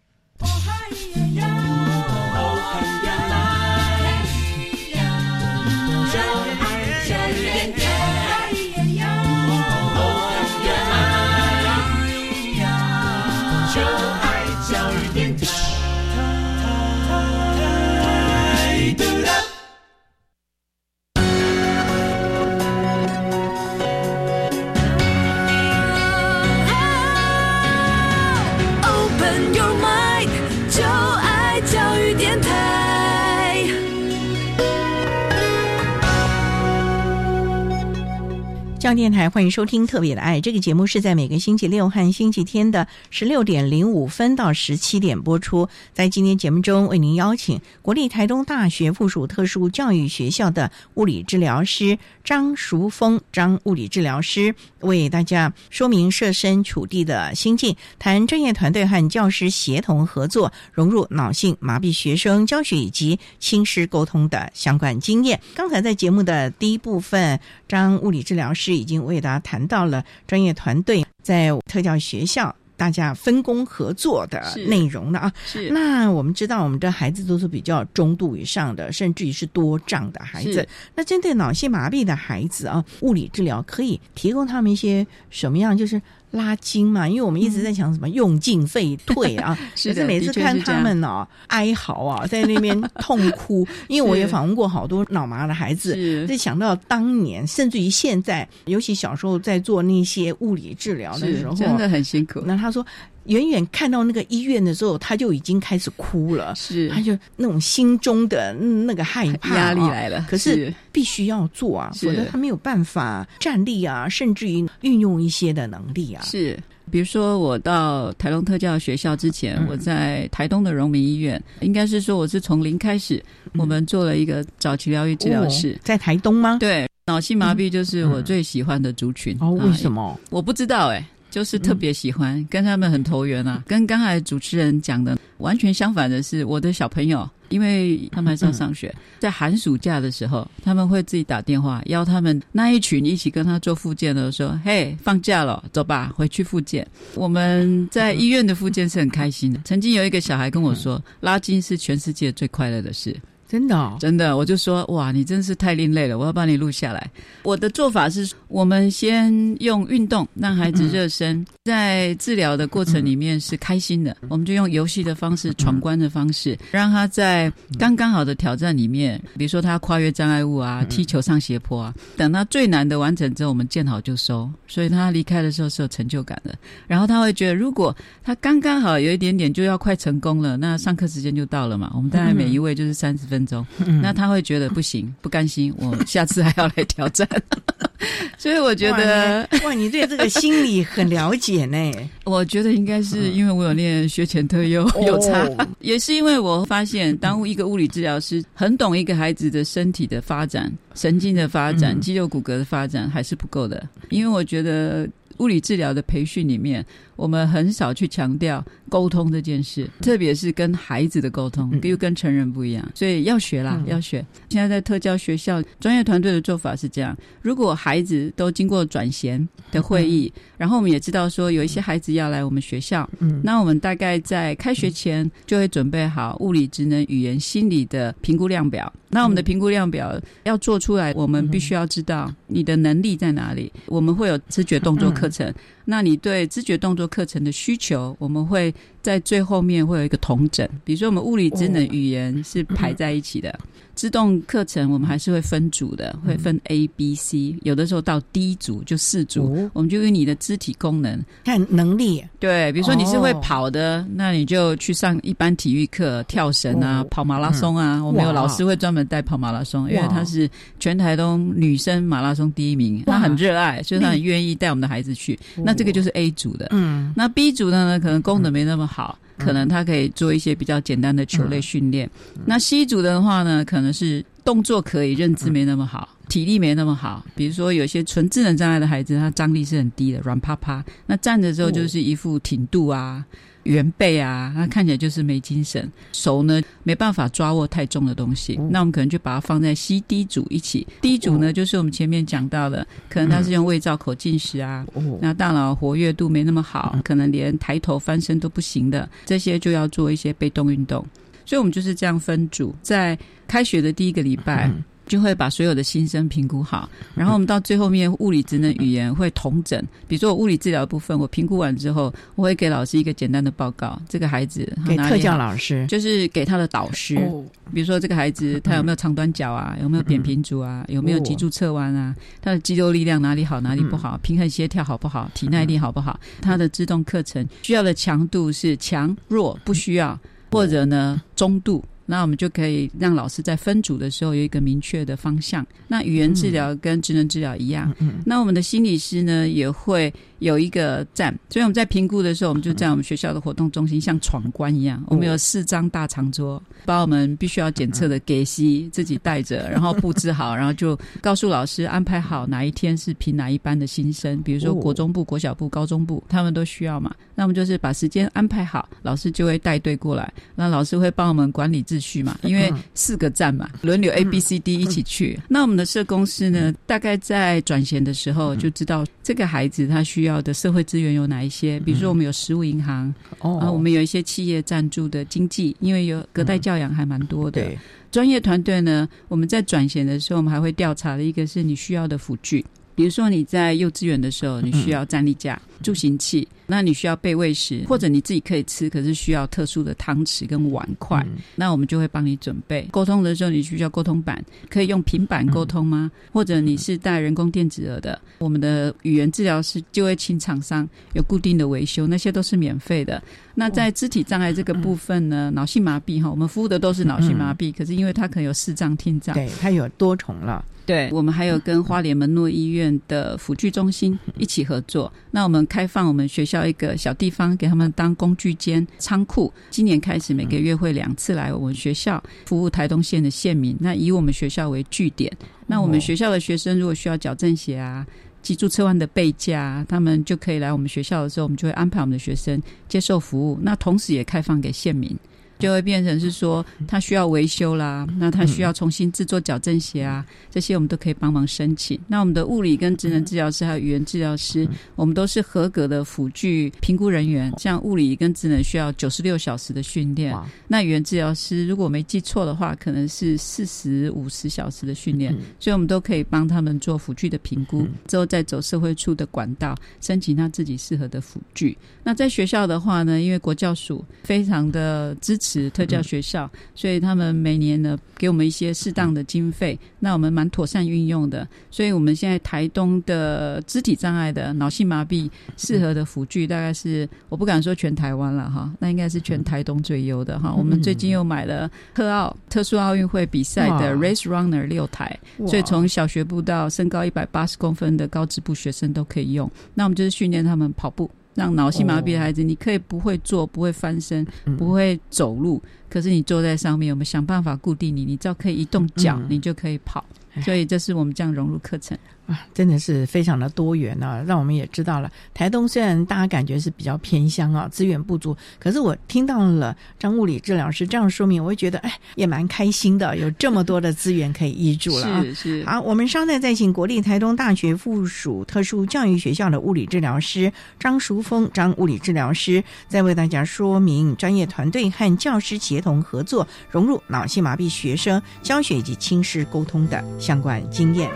[38.91, 45.69] 教电台欢迎收听《特别的爱》这个节目，是在每个星期六和星期天的十六点零五分到十七点播出。
[45.93, 65.41] 在今天节目中，为您邀请国立台东大学附属特殊教育学校的物理治疗师张淑峰张物理治疗师，为大家说明设身处地的心境，谈专业团队和教师协同合作，融入脑性麻痹学生教学以及亲师沟通的相关经验。
[65.55, 68.80] 刚才在节目的第一部分，张物理治疗师。
[68.81, 75.33] 已经为大家谈到了专业团队在特教学校大家分工合作的内容了啊。
[75.45, 80.67] 是那我们知道，我们的孩子都是比较中度以上的，甚至于是多障的孩子。
[80.95, 85.77] 那针对脑性麻痹的孩子啊，物理治疗可以提供他们一些什么样？
[85.77, 86.01] 就是
[86.33, 89.59] 拉筋嘛，因为我们一直在讲什么用进废退啊。
[89.75, 102.43] 是每次看他们哦哀嚎啊，在那边痛哭， 因为我也访问过好多脑麻的孩子，就想到当年，甚至于现在，尤其小时候在做那些物理治疗的时候，真的很辛苦。
[102.47, 102.85] 那他说。
[103.25, 106.55] 远远看到那个医院的时候，他就已经开始哭了。
[106.55, 110.27] 是，他就那种心中的那个害怕压力来了。
[110.29, 116.23] 可是必须要做啊，否则他没有办法站立啊，甚至于运用一些的能力啊。
[116.25, 116.59] 是，
[116.91, 123.23] 比如说我到台东特教学校之前，我在台东的荣民医院，应该是说我是从零开始，
[123.59, 126.57] 我们做了一个早期疗愈治疗室，在台东吗？
[126.59, 129.37] 对，脑性麻痹就是我最喜欢的族群。
[129.41, 130.19] 哦，为什么？
[130.31, 131.05] 我不知道哎。
[131.31, 149.61] 就是特别喜欢跟他们很投缘啊，跟刚才主持人讲的完全相反的是，我的小朋友，因为他们还要上学，在寒暑假的时候，他们会自己打电话邀他们那一群一起跟他做复健的，说：“嘿，放假了，走吧，回去复健。”我们在医院的复健是很开心的。
[149.65, 153.17] 曾经有一个小孩跟我说：“拉筋是全世界最快乐的事。”
[153.51, 157.11] 真的，真的，我就说哇，你真是太另类了，我要帮你录下来。
[157.43, 176.55] 我的做法是，我们先用运动让孩子热身，在治疗的过程里面是开心的，我们就用游戏的方式、闯关的方式，让他在刚刚好的挑战里面，比如说他跨越障碍物啊、踢球上斜坡啊，等他最难的完成之后，我们见好就收，所以他离开的时候是有成就感的。
[176.87, 183.40] 然后他会觉得，如果他刚刚好有一点点就要快成功了，那上课时间就到了嘛，我们大概每一位就是三十分。
[183.41, 187.27] 分钟，嗯那他会觉得不行， 不甘心，我下次还要来挑战。
[188.39, 191.93] 所以我觉得哇，你哇，你对这个心理很了解呢。
[192.25, 195.47] 我觉得应该是因为我有练学前特优，哦有差，
[195.81, 203.87] 也是因为我发现，当一个物理治疗师很懂一个孩子的身体的发展、神经的发展、嗯肌肉骨骼的发展，还是不够的。
[204.09, 205.07] 因为我觉得
[205.39, 206.85] 物理治疗的培训里面，
[207.21, 213.89] 我们很少去强调沟通这件事，特别是跟孩子的沟通，又跟成人不一样，所以要学啦，嗯。
[213.89, 214.25] 要学。
[214.49, 223.43] 现在在特教学校，专业团队的做法是这样：如果孩子都经过转衔的会议，然后我们也知道说有一些孩子要来我们学校，嗯。
[223.45, 228.91] 那我们大概在开学前就会准备好物理、职能、语言、心理的评估量表。
[229.13, 233.71] 那我们的评估量表要做出来，我们必须要知道你的能力在哪里。
[233.87, 235.53] 我们会有知觉动作课程，
[235.91, 238.73] 那你对知觉动作课程的需求，我们会
[239.03, 240.69] 在最后面会有一个同整。
[240.85, 243.59] 比如说，我们物理、智能、语言是排在一起的。
[243.93, 252.25] 自动课程我们还是会分组的，会分 A、B、C，有的时候到 D 组就四组，我们就用你的肢体功能看能力。
[252.39, 257.99] 对，比如说你是会哦跑的，那你就去上一般体育课，跳绳啊，哦跑马拉松啊。
[257.99, 265.39] 嗯我们有老师会专门带跑马拉松，因为哇他是全台东女生马拉松第一名，哇他很热爱，所以他很愿意带我们的孩子去。
[265.59, 272.11] 那这个就是 A 组的，嗯，那 B 组的呢，可能功能没那么好，可能他可以做一些比较简单的球类训练。
[272.45, 277.25] 那 C 组的话呢，可能是动作可以，认知没那么好，体力没那么好。
[277.37, 280.85] 比如说有些纯智能障碍的孩子，他张力是很低的，软趴趴。
[281.07, 283.25] 那站着之后就是一副挺度啊。
[283.65, 290.87] 圆背啊，他看起来就是没精神，手呢没办法抓握太重的东西，那我们可能就把它放在 C、D 组一起。
[291.01, 294.87] D 组呢，就是我们前面讲到的，可能他是用胃造口进食啊，
[295.21, 301.05] 那大脑活跃度没那么好，可能连抬头翻身都不行的，这些就要做一些被动运动。
[301.45, 303.19] 所以我们就是这样分组，在
[303.49, 304.71] 开学的第一个礼拜。
[305.11, 309.85] 就会把所有的新生评估好，然后我们到最后面物理职能语言会同整。
[310.07, 314.01] 比如说我物理治疗部分，我评估完之后，我会给老师一个简单的报告。
[314.09, 317.17] 这个孩子给特教老师就是给他的导师。
[317.17, 319.77] 哦比如说这个孩子他有没有长短脚啊？
[319.81, 320.85] 有没有扁平足啊？
[320.89, 322.15] 有没有脊柱侧弯啊？
[322.43, 324.19] 他的肌肉力量哪里好哪里不好？
[324.25, 325.31] 平衡协调好不好？
[325.35, 326.19] 体耐力好不好？
[326.43, 330.19] 他的自动课程需要的强度是强弱不需要，
[330.51, 331.85] 或者呢中度。
[332.11, 335.65] 那我们就可以让老师在分组的时候有一个明确的方向。
[335.87, 337.95] 那语言治疗跟职能治疗一样，
[338.27, 357.15] 那我们的心理师呢也会有一个站，所以我们在评估的时候，我们就在我们学校的活动中心像闯关一样，我们有四张大长桌，把我们必须要检测的给息自己带着，然后布置好，然后就告诉老师安排好哪一天是评哪一班的新生，比如说国中部、国小部、高中部，他们都需要嘛。
[357.35, 365.41] 那我们就是把时间安排好，老师就会带队过来，那老师会帮我们管理秩序嘛， 因为四个站嘛，轮流 A、B、C、D 一起去。
[365.49, 377.63] 那我们的社工师呢，大概在转衔的时候就知道这个孩子他需要的社会资源有哪一些，比如说我们有食物银行，哦啊，我们有一些企业赞助的经济，因为有隔代教养还蛮多的。
[377.63, 377.79] 对
[378.11, 382.63] 专业团队呢，我们在转衔的时候，我们还会调查的一个是你需要的辅具。
[383.01, 392.87] 比如说你在幼稚园的时候，你需要站立架、助行器，那你需要备喂食，或者你自己可以吃，可是需要特殊的汤匙跟碗筷，那我们就会帮你准备。
[392.91, 396.13] 沟通的时候，你需要沟通板，可以用平板沟通吗？
[396.31, 403.23] 或者你是带人工电子耳的，我们的语言治疗师就会请厂商有固定的维修，那些都是免费的。
[403.55, 410.63] 那在肢体障碍这个部分呢，脑性麻痹哈，我们服务的都是脑性麻痹，可是因为它可能有视障、听障，对，它有多重了。
[410.91, 415.13] 对，我们还有跟花莲门诺医院的辅具中心一起合作。
[415.31, 419.53] 那我们开放我们学校一个小地方，给他们当工具间、仓库。
[419.71, 423.77] 今年开始每个月会两次来我们学校服务台东县的县民。
[423.79, 425.33] 那以我们学校为据点，
[425.69, 428.05] 那我们学校的学生如果需要矫正鞋啊。
[428.43, 433.59] 脊柱侧弯的背架，他们就可以来我们学校的时候，我们就会安排我们的学生接受服务。
[433.61, 435.15] 那同时也开放给县民。
[435.61, 442.01] 就会变成是说，他需要维修啦，那他需要重新制作矫正鞋啊，这些我们都可以帮忙申请。
[442.09, 447.53] 那我们的物理跟职能治疗师还有语言治疗师，我们都是合格的辅具评估人员。
[447.59, 450.35] 像物理跟职能需要九十六小时的训练，
[450.67, 461.77] 那语言治疗师如果我没记错的话，可能是四十五十小时的训练，所以我们都可以帮他们做辅具的评估，之后再走社会处的管道申请他自己适合的辅具。
[462.03, 465.50] 那在学校的话呢，因为国教署非常的支持。
[465.51, 471.47] 持特教学校，所以他们每年呢给我们一些适当的经费，那我们蛮妥善运用的。
[471.71, 480.55] 所以我们现在台东的肢体障碍的脑性麻痹适合的辅具，大概是我不敢说全台湾了哈，那应该是全台东最优的哈。
[480.57, 489.51] 我们最近又买了特奥特殊奥运会比赛的 Race Runner 六台，所以从小学部到身高一百八十公分的高职部学生都可以用。
[489.75, 491.11] 那我们就是训练他们跑步。
[491.35, 494.27] 让脑性麻痹的孩子，你可以不会坐，不会翻身，
[494.59, 500.05] 不会走路，可是你坐在上面，我们想办法固定你，你只要可以移动脚，你就可以跑。
[500.45, 501.97] 所以这是我们这样融入课程。
[502.31, 504.23] 啊，真的是非常的多元啊！
[504.25, 515.23] 让我们也知道了，台东虽然大家感觉是比较偏乡啊，资源不足，可是我听到了张物理治疗师这样说明，我会觉得哎，也蛮开心的，有这么多的资源可以依助了啊！
[515.27, 515.65] 是是。
[515.65, 531.11] 好，我们稍待再请国立台东大学附属特殊教育学校的物理治疗师张淑峰张物理治疗师，再为大家说明专业团队和教师协同合作，融入脑性麻痹学生教学以及亲师沟通的相关经验。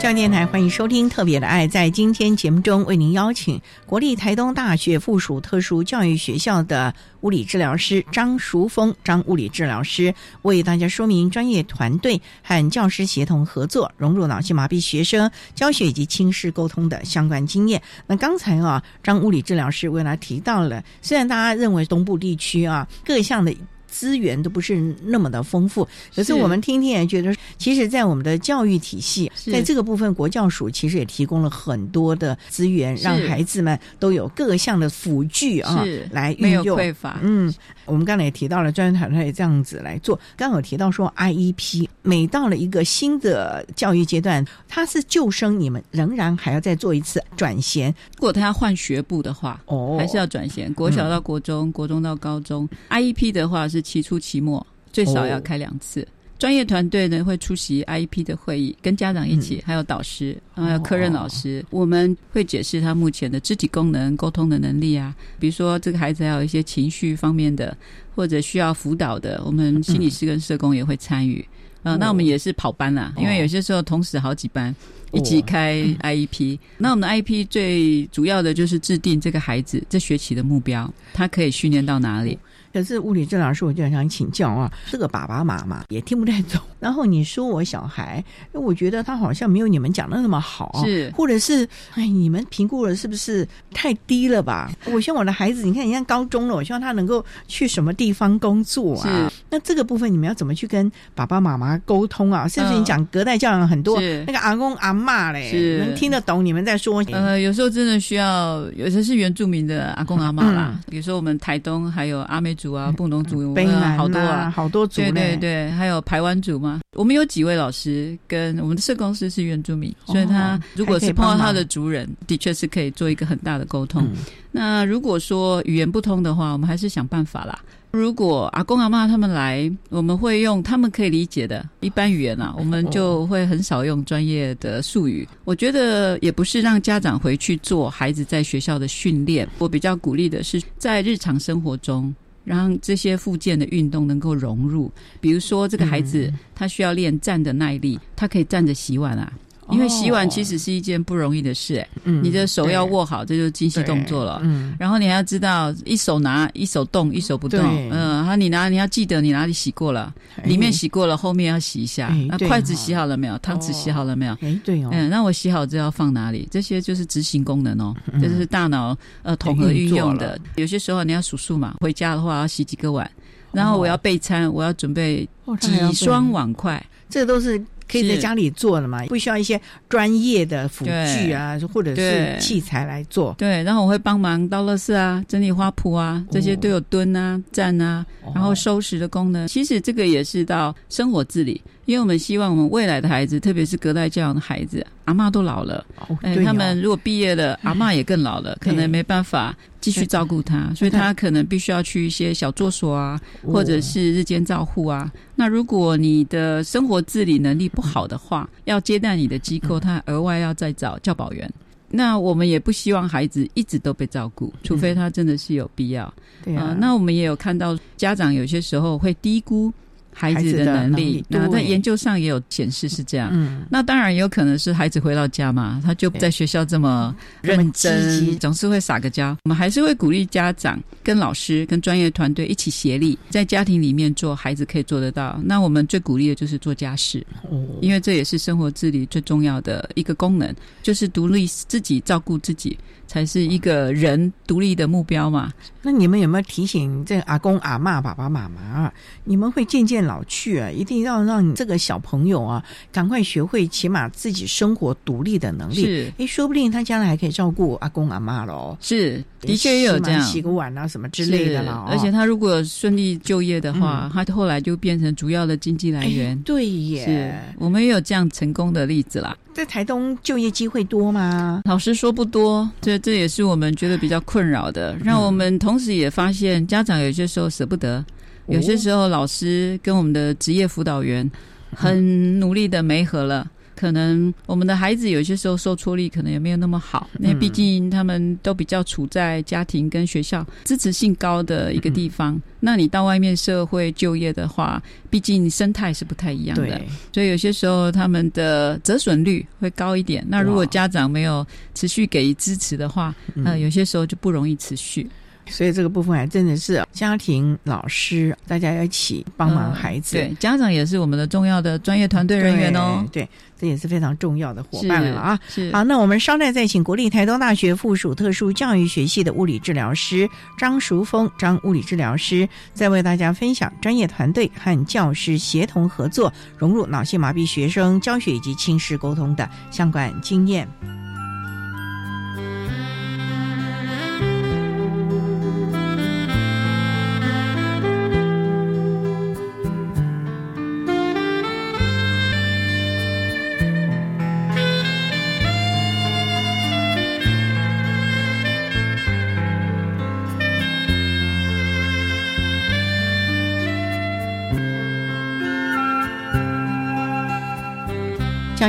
[0.00, 1.68] 教电台欢迎收听《特别的爱》。
[1.70, 17.82] 在今天节目中，为您邀请国立台东大学附属特殊教育学校的物理治疗师张淑峰张物理治疗师，为大家说明专业团队和教师协同合作，融入脑性麻痹学生教学以及亲师沟通的相关经验。
[18.06, 23.54] 那刚才啊，张物理治疗师为了提到了，虽然大家认为东部地区啊各项的。
[23.90, 36.78] 资源都不是那么的丰富，可是我们听听也觉得，其实，在我们的教育体系，在这个部分，国教署其实也提供了很多的资源，让孩子们都有各项的辅具啊，来运用。
[36.78, 37.18] 匮乏。
[37.22, 37.52] 嗯，
[37.84, 40.18] 我们刚才也提到了专业团队这样子来做。
[40.36, 47.92] 刚有提到说，IEP 每到了一个新的教育阶段，它是旧生，你们仍然还要再做一次转衔。
[48.14, 52.68] 如果他要换学部的话，哦，还是要转衔，国小到国中，国中到高中。
[52.88, 53.79] IEP 的话是。
[53.80, 56.06] 期初、期末最少要开两次。
[56.38, 61.62] 专业团队呢会出席 IEP 的会议，跟家长一起，还有导师，还有科任老师。
[61.68, 65.14] 我们会解释他目前的肢体功能、沟通的能力啊。
[65.38, 67.76] 比如说，这个孩子还有一些情绪方面的，
[68.14, 71.46] 或者需要辅导的，我们心理师跟社工也会参与。
[71.82, 74.74] 啊，那我们也是跑班啦，因为有些时候同时好几班
[75.12, 76.58] 一起开 IEP。
[76.78, 82.38] 那我们的 IEP 最主要的就是制定这个孩子这学期的目标，他可以训练到哪里。
[82.72, 86.60] 可是物理治疗师，我就想请教啊，这个爸爸妈妈也听不太懂。
[86.80, 88.22] 然后你说我小孩，
[88.52, 94.70] 我觉得他好像没有你们讲的那么好，是，或者是哎，你们评估了是不是太低了吧？
[94.86, 99.32] 我希望我的孩子，你看，你看高中了，我希望他能够去什么地方工作啊？
[99.50, 102.46] 那这个部分你们要怎么去跟爸爸妈妈沟通啊？
[102.46, 107.02] 甚至你讲隔代教养很多，那个阿公阿妈嘞，能听得懂你们在说？
[107.10, 112.54] 呃，有时候真的需要，有些是原住民的阿公阿妈啦，比如说我们台东还有阿美。
[112.60, 113.54] 族啊，布农族，
[113.96, 116.69] 好多啊，好多族，对对对，还有排湾族嘛。
[116.96, 124.06] 我们有几位老师跟我们的社公司是原住民，所以他如果是碰到他的族人，的确是可以做一个很大的沟通。
[124.50, 127.58] 那如果说语言不通的话，我们还是想办法啦。
[127.92, 135.26] 如果阿公阿妈他们来，我们会用他们可以理解的一般语言啊，我们就会很少用专业的术语。
[135.44, 142.14] 我觉得也不是让家长回去做孩子在学校的训练，我比较鼓励的是在日常生活中。
[142.44, 149.32] 让这些附件的运动能够融入，比如说这个孩子他需要练站的耐力，他可以站着洗碗啊。
[149.70, 154.40] 因为洗碗其实是一件不容易的事，哎，你的手要握好，这就是精细动作了。
[154.42, 157.60] 嗯，然后你还要知道，一手拿，一手动，一手不动。
[157.90, 160.12] 嗯，然后你拿，你要记得你哪里洗过了，
[160.44, 162.08] 里面洗过了，后面要洗一下。
[162.28, 163.38] 那筷子洗好了没有？
[163.38, 164.32] 汤匙洗好了没有？
[164.40, 164.90] 哎，对哦。
[164.92, 166.48] 嗯，那我洗好之后要放哪里？
[166.50, 170.38] 这些就是执行功能哦，这是大脑呃统合运用的。
[170.56, 173.08] 有些时候你要数数嘛，回家的话要洗几个碗，
[173.52, 175.28] 然后我要备餐，我要准备
[175.60, 177.62] 几双碗筷，这都是。
[177.90, 183.34] 可以在家里做了嘛，不需要一些专业的辅具啊，或者是器材来做。
[183.36, 189.48] 对，然后我会帮忙倒垃圾啊，整理花圃啊，这些都有蹲啊、站啊，然后收拾的功能。
[189.48, 191.60] 其实这个也是到生活自理。
[191.90, 195.84] 因为我们希望我们未来的孩子，特别是隔代教养的孩子，阿妈都老了，
[196.22, 203.52] 哎、他们如果毕业了，阿妈也更老了，可能没办法继续照顾他，所以他可能必须要去一些小作所啊，哦。
[203.52, 205.10] 或者是日间照护啊。
[205.34, 211.52] 那如果你的生活自理能力不好的话，要接待你的机构，他额外要再找教保员。
[211.88, 216.14] 那我们也不希望孩子一直都被照顾，除非他真的是有必要。
[216.44, 219.72] 对啊呃那我们也有看到家长有些时候会低估
[220.20, 223.30] 孩子的能力，那在研究上也有显示是这样。
[223.32, 229.34] 嗯那当然也有可能是孩子回到家嘛，他就不在学校这么认真，极总是会撒个娇。
[229.44, 235.40] 我们还是会鼓励家长跟老师跟专业团队一起协力，在家庭里面做孩子可以做得到。
[235.42, 245.50] 那我们最鼓励的就是做家事，哦因为这也是生活自理最重要的一个功能，就是独立自己照顾自己，才是一个人独立的目标嘛。
[245.82, 248.92] 那你们有没有提醒这个阿公阿妈、爸爸妈妈啊？
[249.24, 255.84] 你们会渐渐老去啊，一定要让你这个小朋友啊，赶快学会起码自己生活独立的能力。
[255.84, 258.76] 是哎，说不定他将来还可以照顾阿公阿妈喽。
[258.80, 261.84] 是，的确也有这样，洗个碗啊什么之类的啦。
[261.86, 266.36] 是而且他如果顺利就业的话，嗯他后来就变成主要的经济来源。
[266.42, 269.36] 对耶是，我们也有这样成功的例子啦。
[269.52, 271.62] 在台东就业机会多吗？
[271.64, 274.96] 老实说不多，这这也是我们觉得比较困扰的。
[275.02, 278.04] 让我们同时也发现，家长有些时候舍不得，
[278.50, 281.30] 有些时候老师跟我们的职业辅导员
[281.74, 283.50] 很努力的媒合了。
[283.76, 292.38] 可能我们的孩子有些时候受挫力可能也没有那么好，因为毕竟他们都比较处在家庭跟学校支持性高的一个地方。
[292.60, 296.78] 那你到外面社会就业的话，毕竟生态是不太一样的，
[297.10, 300.22] 所以有些时候他们的折损率会高一点。
[300.28, 303.14] 那如果家长没有持续给予支持的话，
[303.46, 305.08] 呃，有些时候就不容易持续。
[305.50, 310.16] 所以这个部分还真的是家庭、老师大家要一起帮忙孩子。
[310.16, 313.04] 对，家长也是我们的重要的专业团队人员哦。
[313.12, 313.28] 对，
[313.58, 315.38] 这也是非常重要的伙伴了啊。
[315.48, 331.09] 是好，那我们稍待再请国立台东大学附属特殊教育学系的物理治疗师张淑峰张物理治疗师，再为大家分享专业团队和教师协同合作，融入脑性麻痹学生教学以及亲师沟通的相关经验。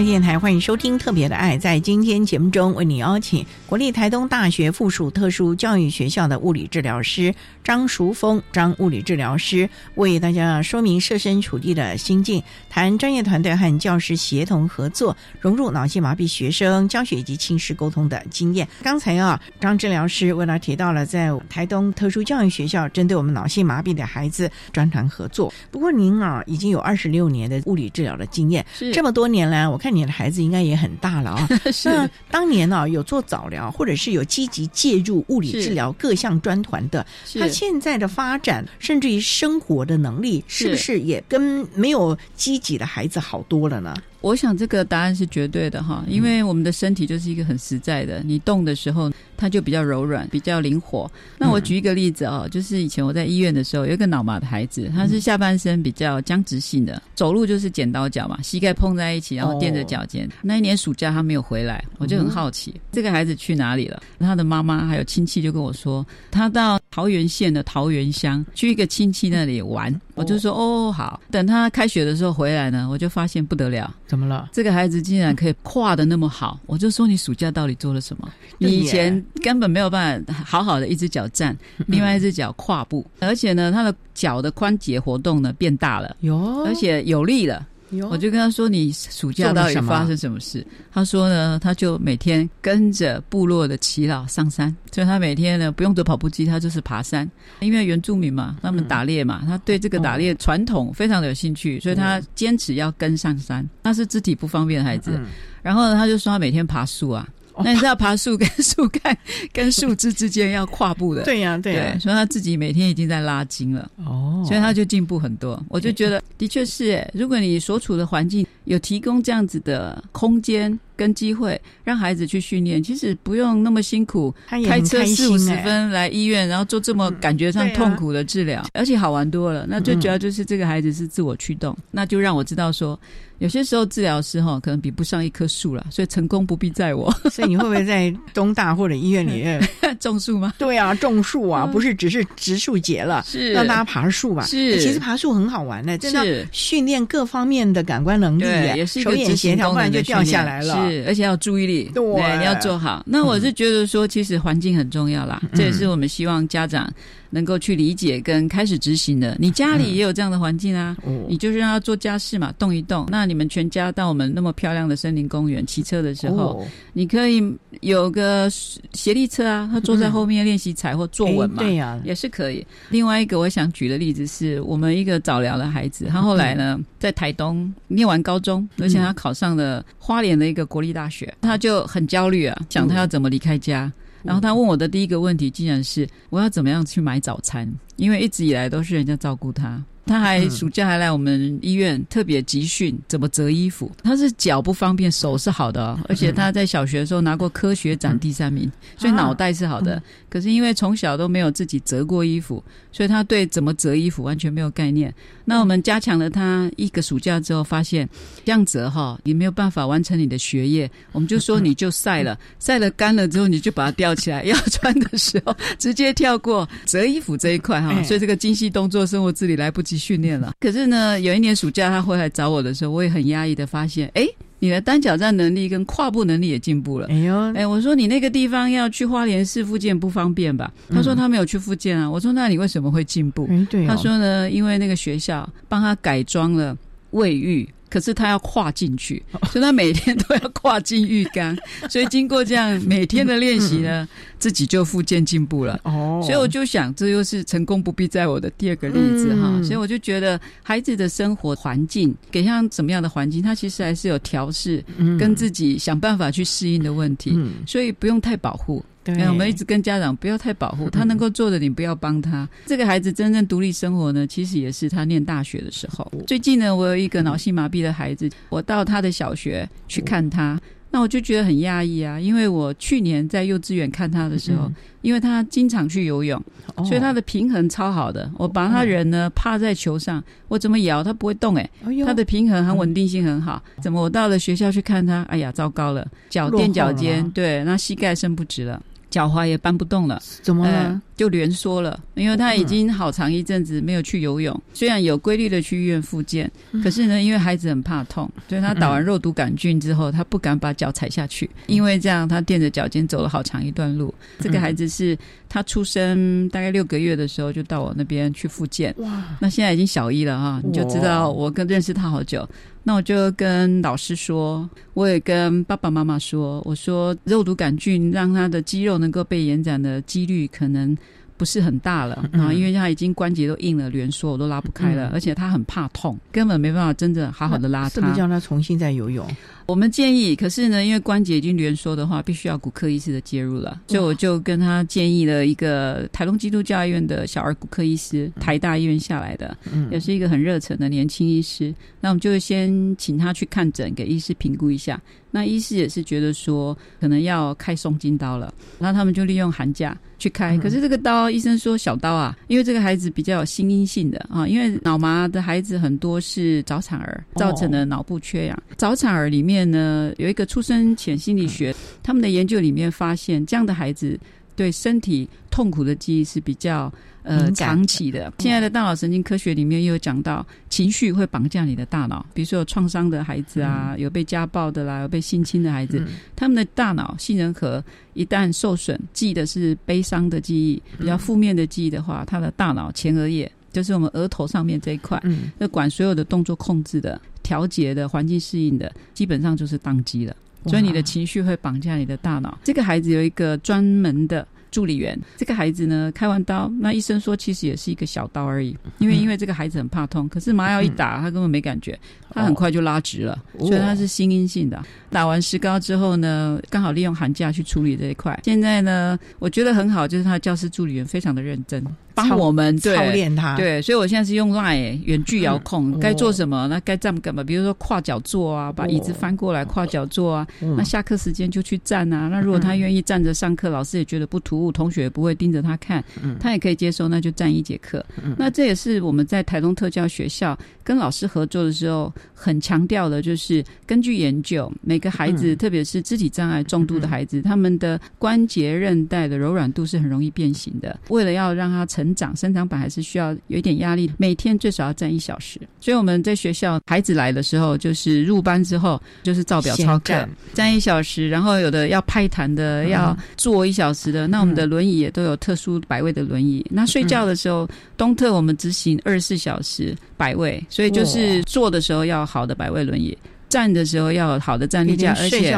[0.06, 1.56] 电台欢迎收听《特别的爱》。
[1.60, 7.34] 在今天节目中，为你邀请国立台东大学附属特殊教育学校的物理治疗师
[7.64, 18.68] 张淑峰张物理治疗师，为大家说明设身处地的心境，谈专业团队和教师协同合作，融入脑性麻痹学生教学以及亲师沟通的经验。
[18.82, 25.54] 刚才啊，张治疗师为了提到了在台东特殊教育学校针对我们脑性麻痹的孩子专团合作。
[25.70, 31.50] 不过您啊，已经有二十六年的物理治疗的经验，这么多年来，我看你的孩子应该也很大了啊。
[31.72, 37.06] 是那当年呢、有做早疗，或者是有积极介入物理治疗各项专团的，
[37.40, 43.94] 他现在的发展，甚至于生活的能力，是不是是也跟没有积极的孩子好多了呢？
[44.22, 49.12] 我想这个答案是绝对的哈，因为我们的身体就是一个很实在的，你动的时候
[49.42, 51.12] 它就比较柔软，比较灵活。
[51.36, 60.30] 那我举一个例子哦，就是以前我在医院的时候，有一个脑麻的孩子，他是下半身比较僵直性的，走路就是剪刀脚嘛，膝盖碰在一起，然后垫着脚尖。
[60.44, 64.04] 那一年暑假他没有回来，我就很好奇、这个孩子去哪里了。
[64.20, 69.92] 他的妈妈还有亲戚就跟我说，他到桃园县的桃园乡去一个亲戚那里玩。
[70.14, 73.92] 我就说哦好，等他开学的时候回来呢，我就发现不得了。
[74.06, 74.50] 怎么了？
[74.52, 78.30] 这个孩子竟然可以跨的那么好，我就说你暑假到底做了什么？
[78.60, 81.58] 你以前根本没有办法好好的一只脚站，
[81.88, 87.68] 另外一只脚跨步，而且呢，他的脚的关节活动呢变大了，有，而且有力了。
[88.10, 97.30] 我就跟他说：“你暑假到底发生什么事？”他说呢，他就每天跟着部落的耆老上山，所以他每天呢不用走跑步机，他就是爬山。
[97.60, 103.70] 因为原住民嘛，他们打猎嘛，他对这个打猎传统非常的有兴趣，所以他坚持要跟上山。
[103.84, 105.20] 他是肢体不方便的孩子，
[105.62, 107.28] 然后呢，他就说他每天爬树啊。
[107.64, 109.18] 那你是要爬树跟树干
[109.52, 115.62] 跟树枝之间要跨步的，对呀、对呀、所以他自己每天已经在拉筋了，哦，所以他就进步很多。
[115.70, 129.66] 我就觉得的确是，哎，如果你所处的环境有提供这样子的空间跟机会，让孩子去训练，其实不用那么辛苦，开车四五十分来医院，然后做这么感觉上痛苦的治疗，而且好玩多了。
[129.68, 133.00] 那最主要就是这个孩子是自我驱动，那就让我知道说。
[133.40, 137.12] 有些时候治疗师哈可能比不上一棵树了，所以成功不必在我。
[137.32, 139.60] 所以你会不会在东大或者医院里 面
[140.00, 140.54] 种树吗？
[140.60, 144.46] 对啊，种树啊，不是只是植树节了，是让大家爬树吧？
[144.46, 148.44] 是，其实爬树很好玩的，真的训练各方面的感官能力，
[148.78, 150.76] 也是手眼协调，不然就掉下来了。
[150.90, 153.04] 是，而且要注意力，对，你要做好。
[153.06, 156.92] 那我是觉得说，其实环境很重要啦，这也是我们希望家长。
[157.34, 160.98] 能够去理解跟开始执行的，你家里也有这样的环境啊，
[161.30, 163.08] 你就是让他做家事嘛，动一动。
[163.10, 167.42] 那你们全家到我们那么漂亮的森林公园骑车的时候，你可以
[167.80, 172.68] 有个斜力车啊，他坐在后面练习踩或坐稳嘛，对呀，也是可以。
[172.90, 183.92] 另外一个我想举的例子是我们一个早疗的孩子，他后来呢在台东念完高中，而且他考上了花莲的一个国立大学，他就很焦虑啊，想他要怎么离开家。
[184.24, 187.68] 然后他问我的第一个问题，竟然是我要怎么样去买早餐，
[187.98, 189.84] 因为一直以来都是人家照顾他。
[190.04, 193.90] 他还暑假还来我们医院特别集训怎么折衣服。
[194.04, 200.02] 他是脚不方便，手是好的，而且他在小学的时候拿过科学展第三名，所以脑袋是好的。
[200.28, 202.62] 可是因为从小都没有自己折过衣服，
[202.92, 205.14] 所以他对怎么折衣服完全没有概念。
[205.52, 208.10] 那我们加强了他一个暑假之后，发现
[208.44, 210.90] 这样折哈你没有办法完成你的学业。
[211.12, 218.02] 我们就说你就晒了，晒了干了之后你就把它吊起来，要穿的时候直接跳过折衣服这一块哈。
[218.04, 220.02] 所以这个精细动作生活自理来不及。
[220.02, 224.28] 训练了，可是呢，有一年暑假他回来找我的时候，我也很压抑的发现，哎，
[224.62, 227.08] 你的单脚站能力跟跨步能力也进步了。
[227.08, 230.72] 哎呦，哎，我说你那个地方要去花莲市附近不方便吧？
[230.90, 232.10] 他说他没有去附近啊。
[232.10, 233.50] 我说那你为什么会进步？
[233.88, 236.78] 他说呢，因为那个学校帮他改装了
[237.10, 237.68] 卫浴。
[237.92, 239.22] 可是他要跨进去，
[239.52, 241.56] 所以他每天都要跨进浴缸。
[241.90, 244.08] 所以经过这样每天的练习呢，
[244.40, 245.78] 自己就复健进步了。
[245.84, 249.62] 哦，所以我就想，这又是成功不必在我的第二个例子哈。
[249.62, 254.82] 所以我就觉得，孩子的生活环境给像什么样的环境，他其实还是有调试，
[255.20, 257.38] 跟自己想办法去适应的问题。
[257.68, 258.84] 所以不用太保护。
[259.04, 262.48] 对，我们一直跟家长不要太保护他，能够做的你不要帮他。
[262.68, 266.12] 这个孩子真正独立生活呢，其实也是他念大学的时候。
[266.28, 270.60] 最近呢，我有一个脑性麻痹的孩子，我到他的小学去看他。
[270.94, 274.70] 那我就觉得很压抑啊，因为我去年在幼稚园看他的时候，
[275.02, 276.44] 因为他经常去游泳，
[276.84, 278.30] 所以他的平衡超好的。
[278.38, 281.70] 我把他人呢趴在球上，我怎么摇他不会动哎，
[282.06, 283.64] 他的平衡很稳定性很好。
[283.82, 288.84] 怎么我到了学校去看他，哎呀，糟糕了，脚垫脚尖，对，那膝盖伸不直了。
[289.12, 291.02] 脚踝也搬不动了，怎么了？
[291.22, 294.60] 就连缩了，因为他已经好长一阵子没有去游泳。
[294.74, 296.52] 虽然有规律的去医院复健，
[296.84, 304.12] 可是呢，因为孩子很怕痛，所以他打完肉毒杆菌之后，他不敢把脚踩下去，因为这样他垫着脚尖走了好长一段路。
[304.40, 305.16] 这个孩子是
[305.48, 309.24] 他出生大概六个月的时候就到我那边去复健，哇！
[309.40, 312.50] 那现在已经小一了哈，你就知道我跟认识他好久。
[312.84, 320.98] 那我就跟老师说，我也跟爸爸妈妈说，我说肉毒杆菌让他的肌肉能够被延展的几率可能
[321.42, 327.90] 不是很大了啊，因为他已经关节都硬了，连缩我都拉不开了，而且他很怕痛，根本没办法真正好好的拉他。
[327.90, 329.26] 是不是叫他重新再游泳？
[329.66, 339.58] 我们建议，可是呢，因为关节已经连缩的话，必须要骨科医师的介入了，所以我就跟他建议了一个台东基督教医院的小儿骨科医师，台大医院下来的，
[339.92, 341.74] 也是一个很热忱的年轻医师。
[342.00, 345.00] 那我们就先请他去看诊，给医师评估一下。
[345.34, 350.58] 那医师也是觉得说，可能要开松筋刀了，然后他们就利用寒假去开。
[350.58, 359.61] 可是这个刀，医生说小刀啊，因为这个孩子比较有心因性的啊，因为脑麻的孩子很多是早产儿造成的脑部缺氧，早产儿里面。
[359.70, 364.20] 呢，有一个出生前心理学，他们的研究里面发现，这样的孩子
[364.56, 366.92] 对身体痛苦的记忆是比较
[367.24, 368.32] 呃长期的。
[368.40, 372.26] 现在的大脑神经科学里面又有讲到，情绪会绑架你的大脑。
[372.34, 376.04] 比如说有创伤的孩子啊，有被家暴的啦，有被性侵的孩子，
[376.36, 377.84] 他们的大脑杏仁核
[378.14, 387.20] 一旦受损，记的是悲伤的记忆，比较负面的记忆的话，他的大脑前额叶就是我们额头上面这一块，嗯那管所有的动作控制的。
[387.52, 390.34] 调节的环境适应的，基本上就是宕机了，
[390.68, 392.58] 所以你的情绪会绑架你的大脑。
[392.64, 402.00] 这个孩子有一个专门的助理员，这个孩子呢开完刀，那医生说其实也是一个小刀而已，因为因为这个孩子很怕痛，可是麻药一打他根本没感觉，
[402.34, 404.82] 他很快就拉直了，所以他是心因性的。
[405.10, 408.40] 打完石膏之后呢，刚好利用寒假去处理这一块。
[408.44, 411.84] 现在呢，我觉得很好，就是他教师助理员非常的认真。
[412.14, 413.56] 帮我们操练他。
[413.56, 417.42] 对，所以我现在是用 Line 远距遥控，该做什么，那该站干嘛？
[417.42, 420.46] 比如说跨脚坐啊，把椅子翻过来跨脚坐啊。
[420.60, 422.28] 那下课时间就去站啊。
[422.28, 426.04] 那如果他愿意站着上课，老师也觉得不突兀，同学也不会盯着他看，
[426.38, 428.06] 他也可以接受，那就站一节课。
[428.38, 441.00] 那这也是我们在台东特教学校跟老师合作的时候很强调的，就是根据研究，每个孩子，特别是肢体障碍重度的孩子，他们的关节韧带的柔软度是很容易变形的。
[441.10, 445.60] 为了要让他成长，生长板还是需要有一点压力，每天最少要站一小时。
[445.80, 454.28] 所以我们在学校孩子来的时候，就是入班之后就是照表操课，站一小时，然后有的要拍弹的，要坐一小时的。
[454.28, 456.66] 那我们的轮椅也都有特殊摆位的轮椅。
[456.70, 457.68] 那睡觉的时候，
[457.98, 463.18] 东特我们执行二十四小时摆位，所以就是坐的时候要好的百位轮椅，
[463.50, 465.58] 站的时候要好的站立架，而且。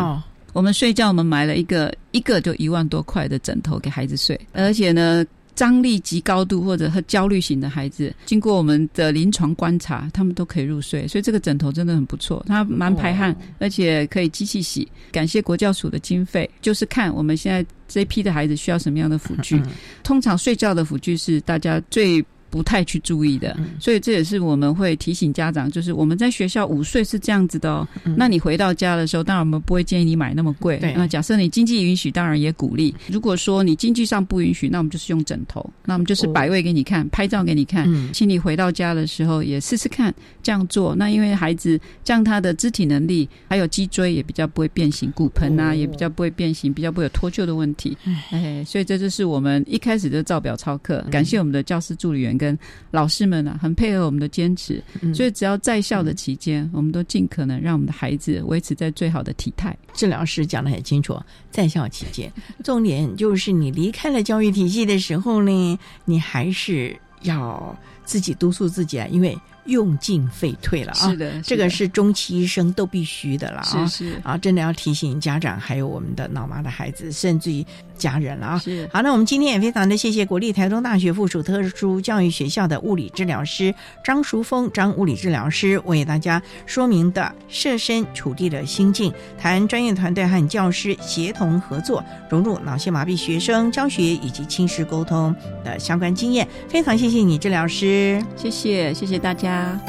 [0.53, 5.25] 我们睡觉，我们买了一个一个就一万多块的枕头给孩子睡，而且呢，
[5.55, 11.07] 张力极高度或者和焦虑型的孩子，经过我们的临床观察，他们都可以入睡。
[11.07, 14.87] 所以这个枕头真的很不错，它蛮排汗，而且可以机器洗。
[15.11, 19.59] 感谢国教署的经费，就是看我们现在这批的孩子需要什么样的辅具。
[20.03, 22.23] 通常睡觉的辅具是大家最。
[22.53, 27.87] 不太去注意的，所以这也是我们会提醒家长，就是我们在学校午睡是这样子的哦。
[28.15, 30.77] 那你回到家的时候，当然我们不会建议你买那么贵。
[30.95, 32.93] 那假设你经济允许，当然也鼓励。
[33.07, 37.89] 如果说你经济上不允许，那我们就是用枕头，那我们就是摆位给你看，拍照给你看。
[38.13, 40.93] 请你回到家的时候也试试看这样做。
[40.93, 47.97] 那因为孩子这样他的肢体能力还有脊椎也比较不会变形，骨盆啊也比较不会变形，比较不会有脱臼的问题。
[48.29, 51.03] 哎，所以这就是我们一开始就照表操课。
[51.09, 52.37] 感谢我们的教师助理员。
[52.43, 52.57] 跟
[52.91, 54.83] 老师们啊，很配合我们的坚持，
[55.13, 59.75] 所以只要在校的期间，我们都尽可能让我们的孩子维持在最好的体态。
[59.93, 61.17] 治疗师讲的很清楚，
[61.49, 62.31] 在校期间，
[62.63, 69.37] 重点就是你离开了教育体系的时候呢，你还是要自己督促自己啊，因为。
[69.67, 71.09] 用进废退了啊！
[71.09, 73.87] 是的，这个是终其一生都必须的了啊！
[73.87, 77.65] 是是啊，真的要提醒家长，还有我们的老妈的孩子，甚至于
[77.97, 78.57] 家人了啊！
[78.59, 83.73] 是好，那我们今天也非常的谢谢国立台中大学附属特殊教育学校的物理治疗师
[84.03, 96.47] 张淑峰张物理治疗师为大家说明的设身处地的心境，谈专业团队和教师协同合作，融入脑性麻痹学生教学以及亲师沟通的相关经验。
[96.67, 99.79] 非常谢谢你，治疗师，谢谢谢谢大家。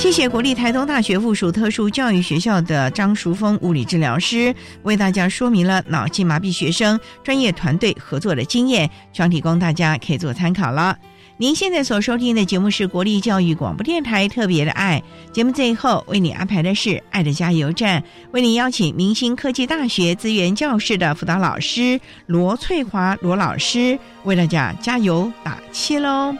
[0.00, 10.96] 谢谢国立台东大学附属特殊教育学校的张淑峰物理治疗师为大家说明了脑性麻痹学生专业团队合作的经验，希望提供大家可以做参考了。
[11.36, 26.34] 您现在所收听的节目是国立教育广播电台特别的爱节目，最后为你安排的是爱的加油站，为你邀请明星科技大学资源教室的辅导老师罗翠华罗老师为大家加油打气喽。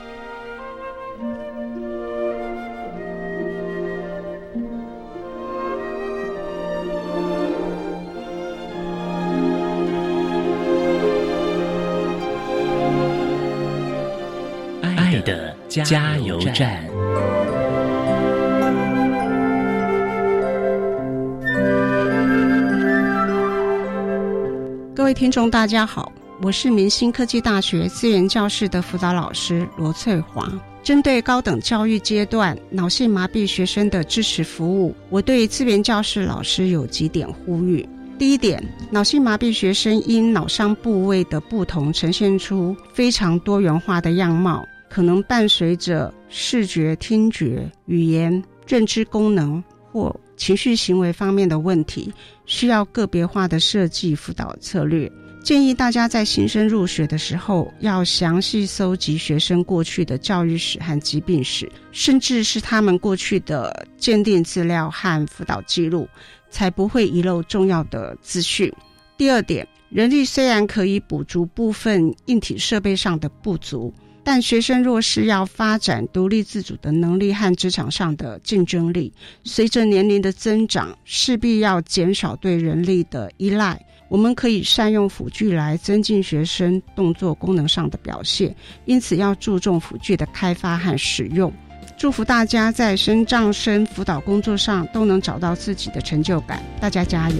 [15.70, 16.84] 加油站。
[24.96, 26.10] 各位听众，大家好，
[26.42, 30.50] 我是明星科技大学资源教室的辅导老师罗翠华。
[30.82, 37.88] 针对高等教育阶段脑性麻痹学生的支持服务，我对资源教室老师有几点呼吁。
[38.18, 38.60] 第一点，
[38.90, 44.66] 脑性麻痹学生因脑伤部位的不同，呈现出非常多元化的样貌。
[44.90, 52.12] 可能伴随着视觉、听觉、语言、认知功能或情绪行为方面的问题，
[52.44, 55.10] 需要个别化的设计辅导策略。
[55.42, 66.06] 建议大家在新生入学的时候，要详细搜集学生过去的教育史和疾病史，甚至是他们过去的鉴定资料和辅导记录，
[66.50, 68.70] 才不会遗漏重要的资讯。
[69.16, 73.92] 第二点，人力虽然可以补足部分硬体设备上的不足。
[74.22, 79.12] 但学生若是要发展独立自主的能力和职场上的竞争力，
[79.44, 83.80] 随着年龄的增长，势必要减少对人力的依赖。
[84.08, 88.54] 我们可以善用辅具来增进学生动作功能上的表现，
[88.84, 91.52] 因此要注重辅具的开发和使用。
[91.96, 97.36] 祝福大家在生障生辅导工作上都能找到自己的成就感，大家加油！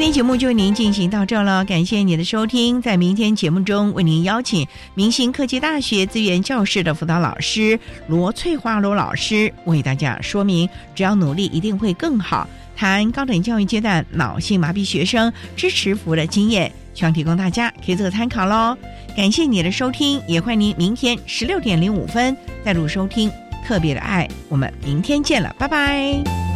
[0.00, 2.80] 今天节目就为您进行到这了，感谢您的收听。
[2.80, 7.78] 在明天节目中，为您邀请明星科技大学资源教室的辅导老师
[8.08, 12.48] 罗翠花罗老师，为大家说明：只要努力，一定会更好。
[12.74, 18.74] 谈高等教育阶段脑性麻痹学生支持服务的经验，希望提供大家可以做个参考喽。
[19.14, 22.34] 感谢你的收听，也欢迎您明天十六点零五分
[22.64, 23.30] 再度收听
[23.66, 24.26] 特别的爱。
[24.48, 26.49] 我们明天见了，拜拜。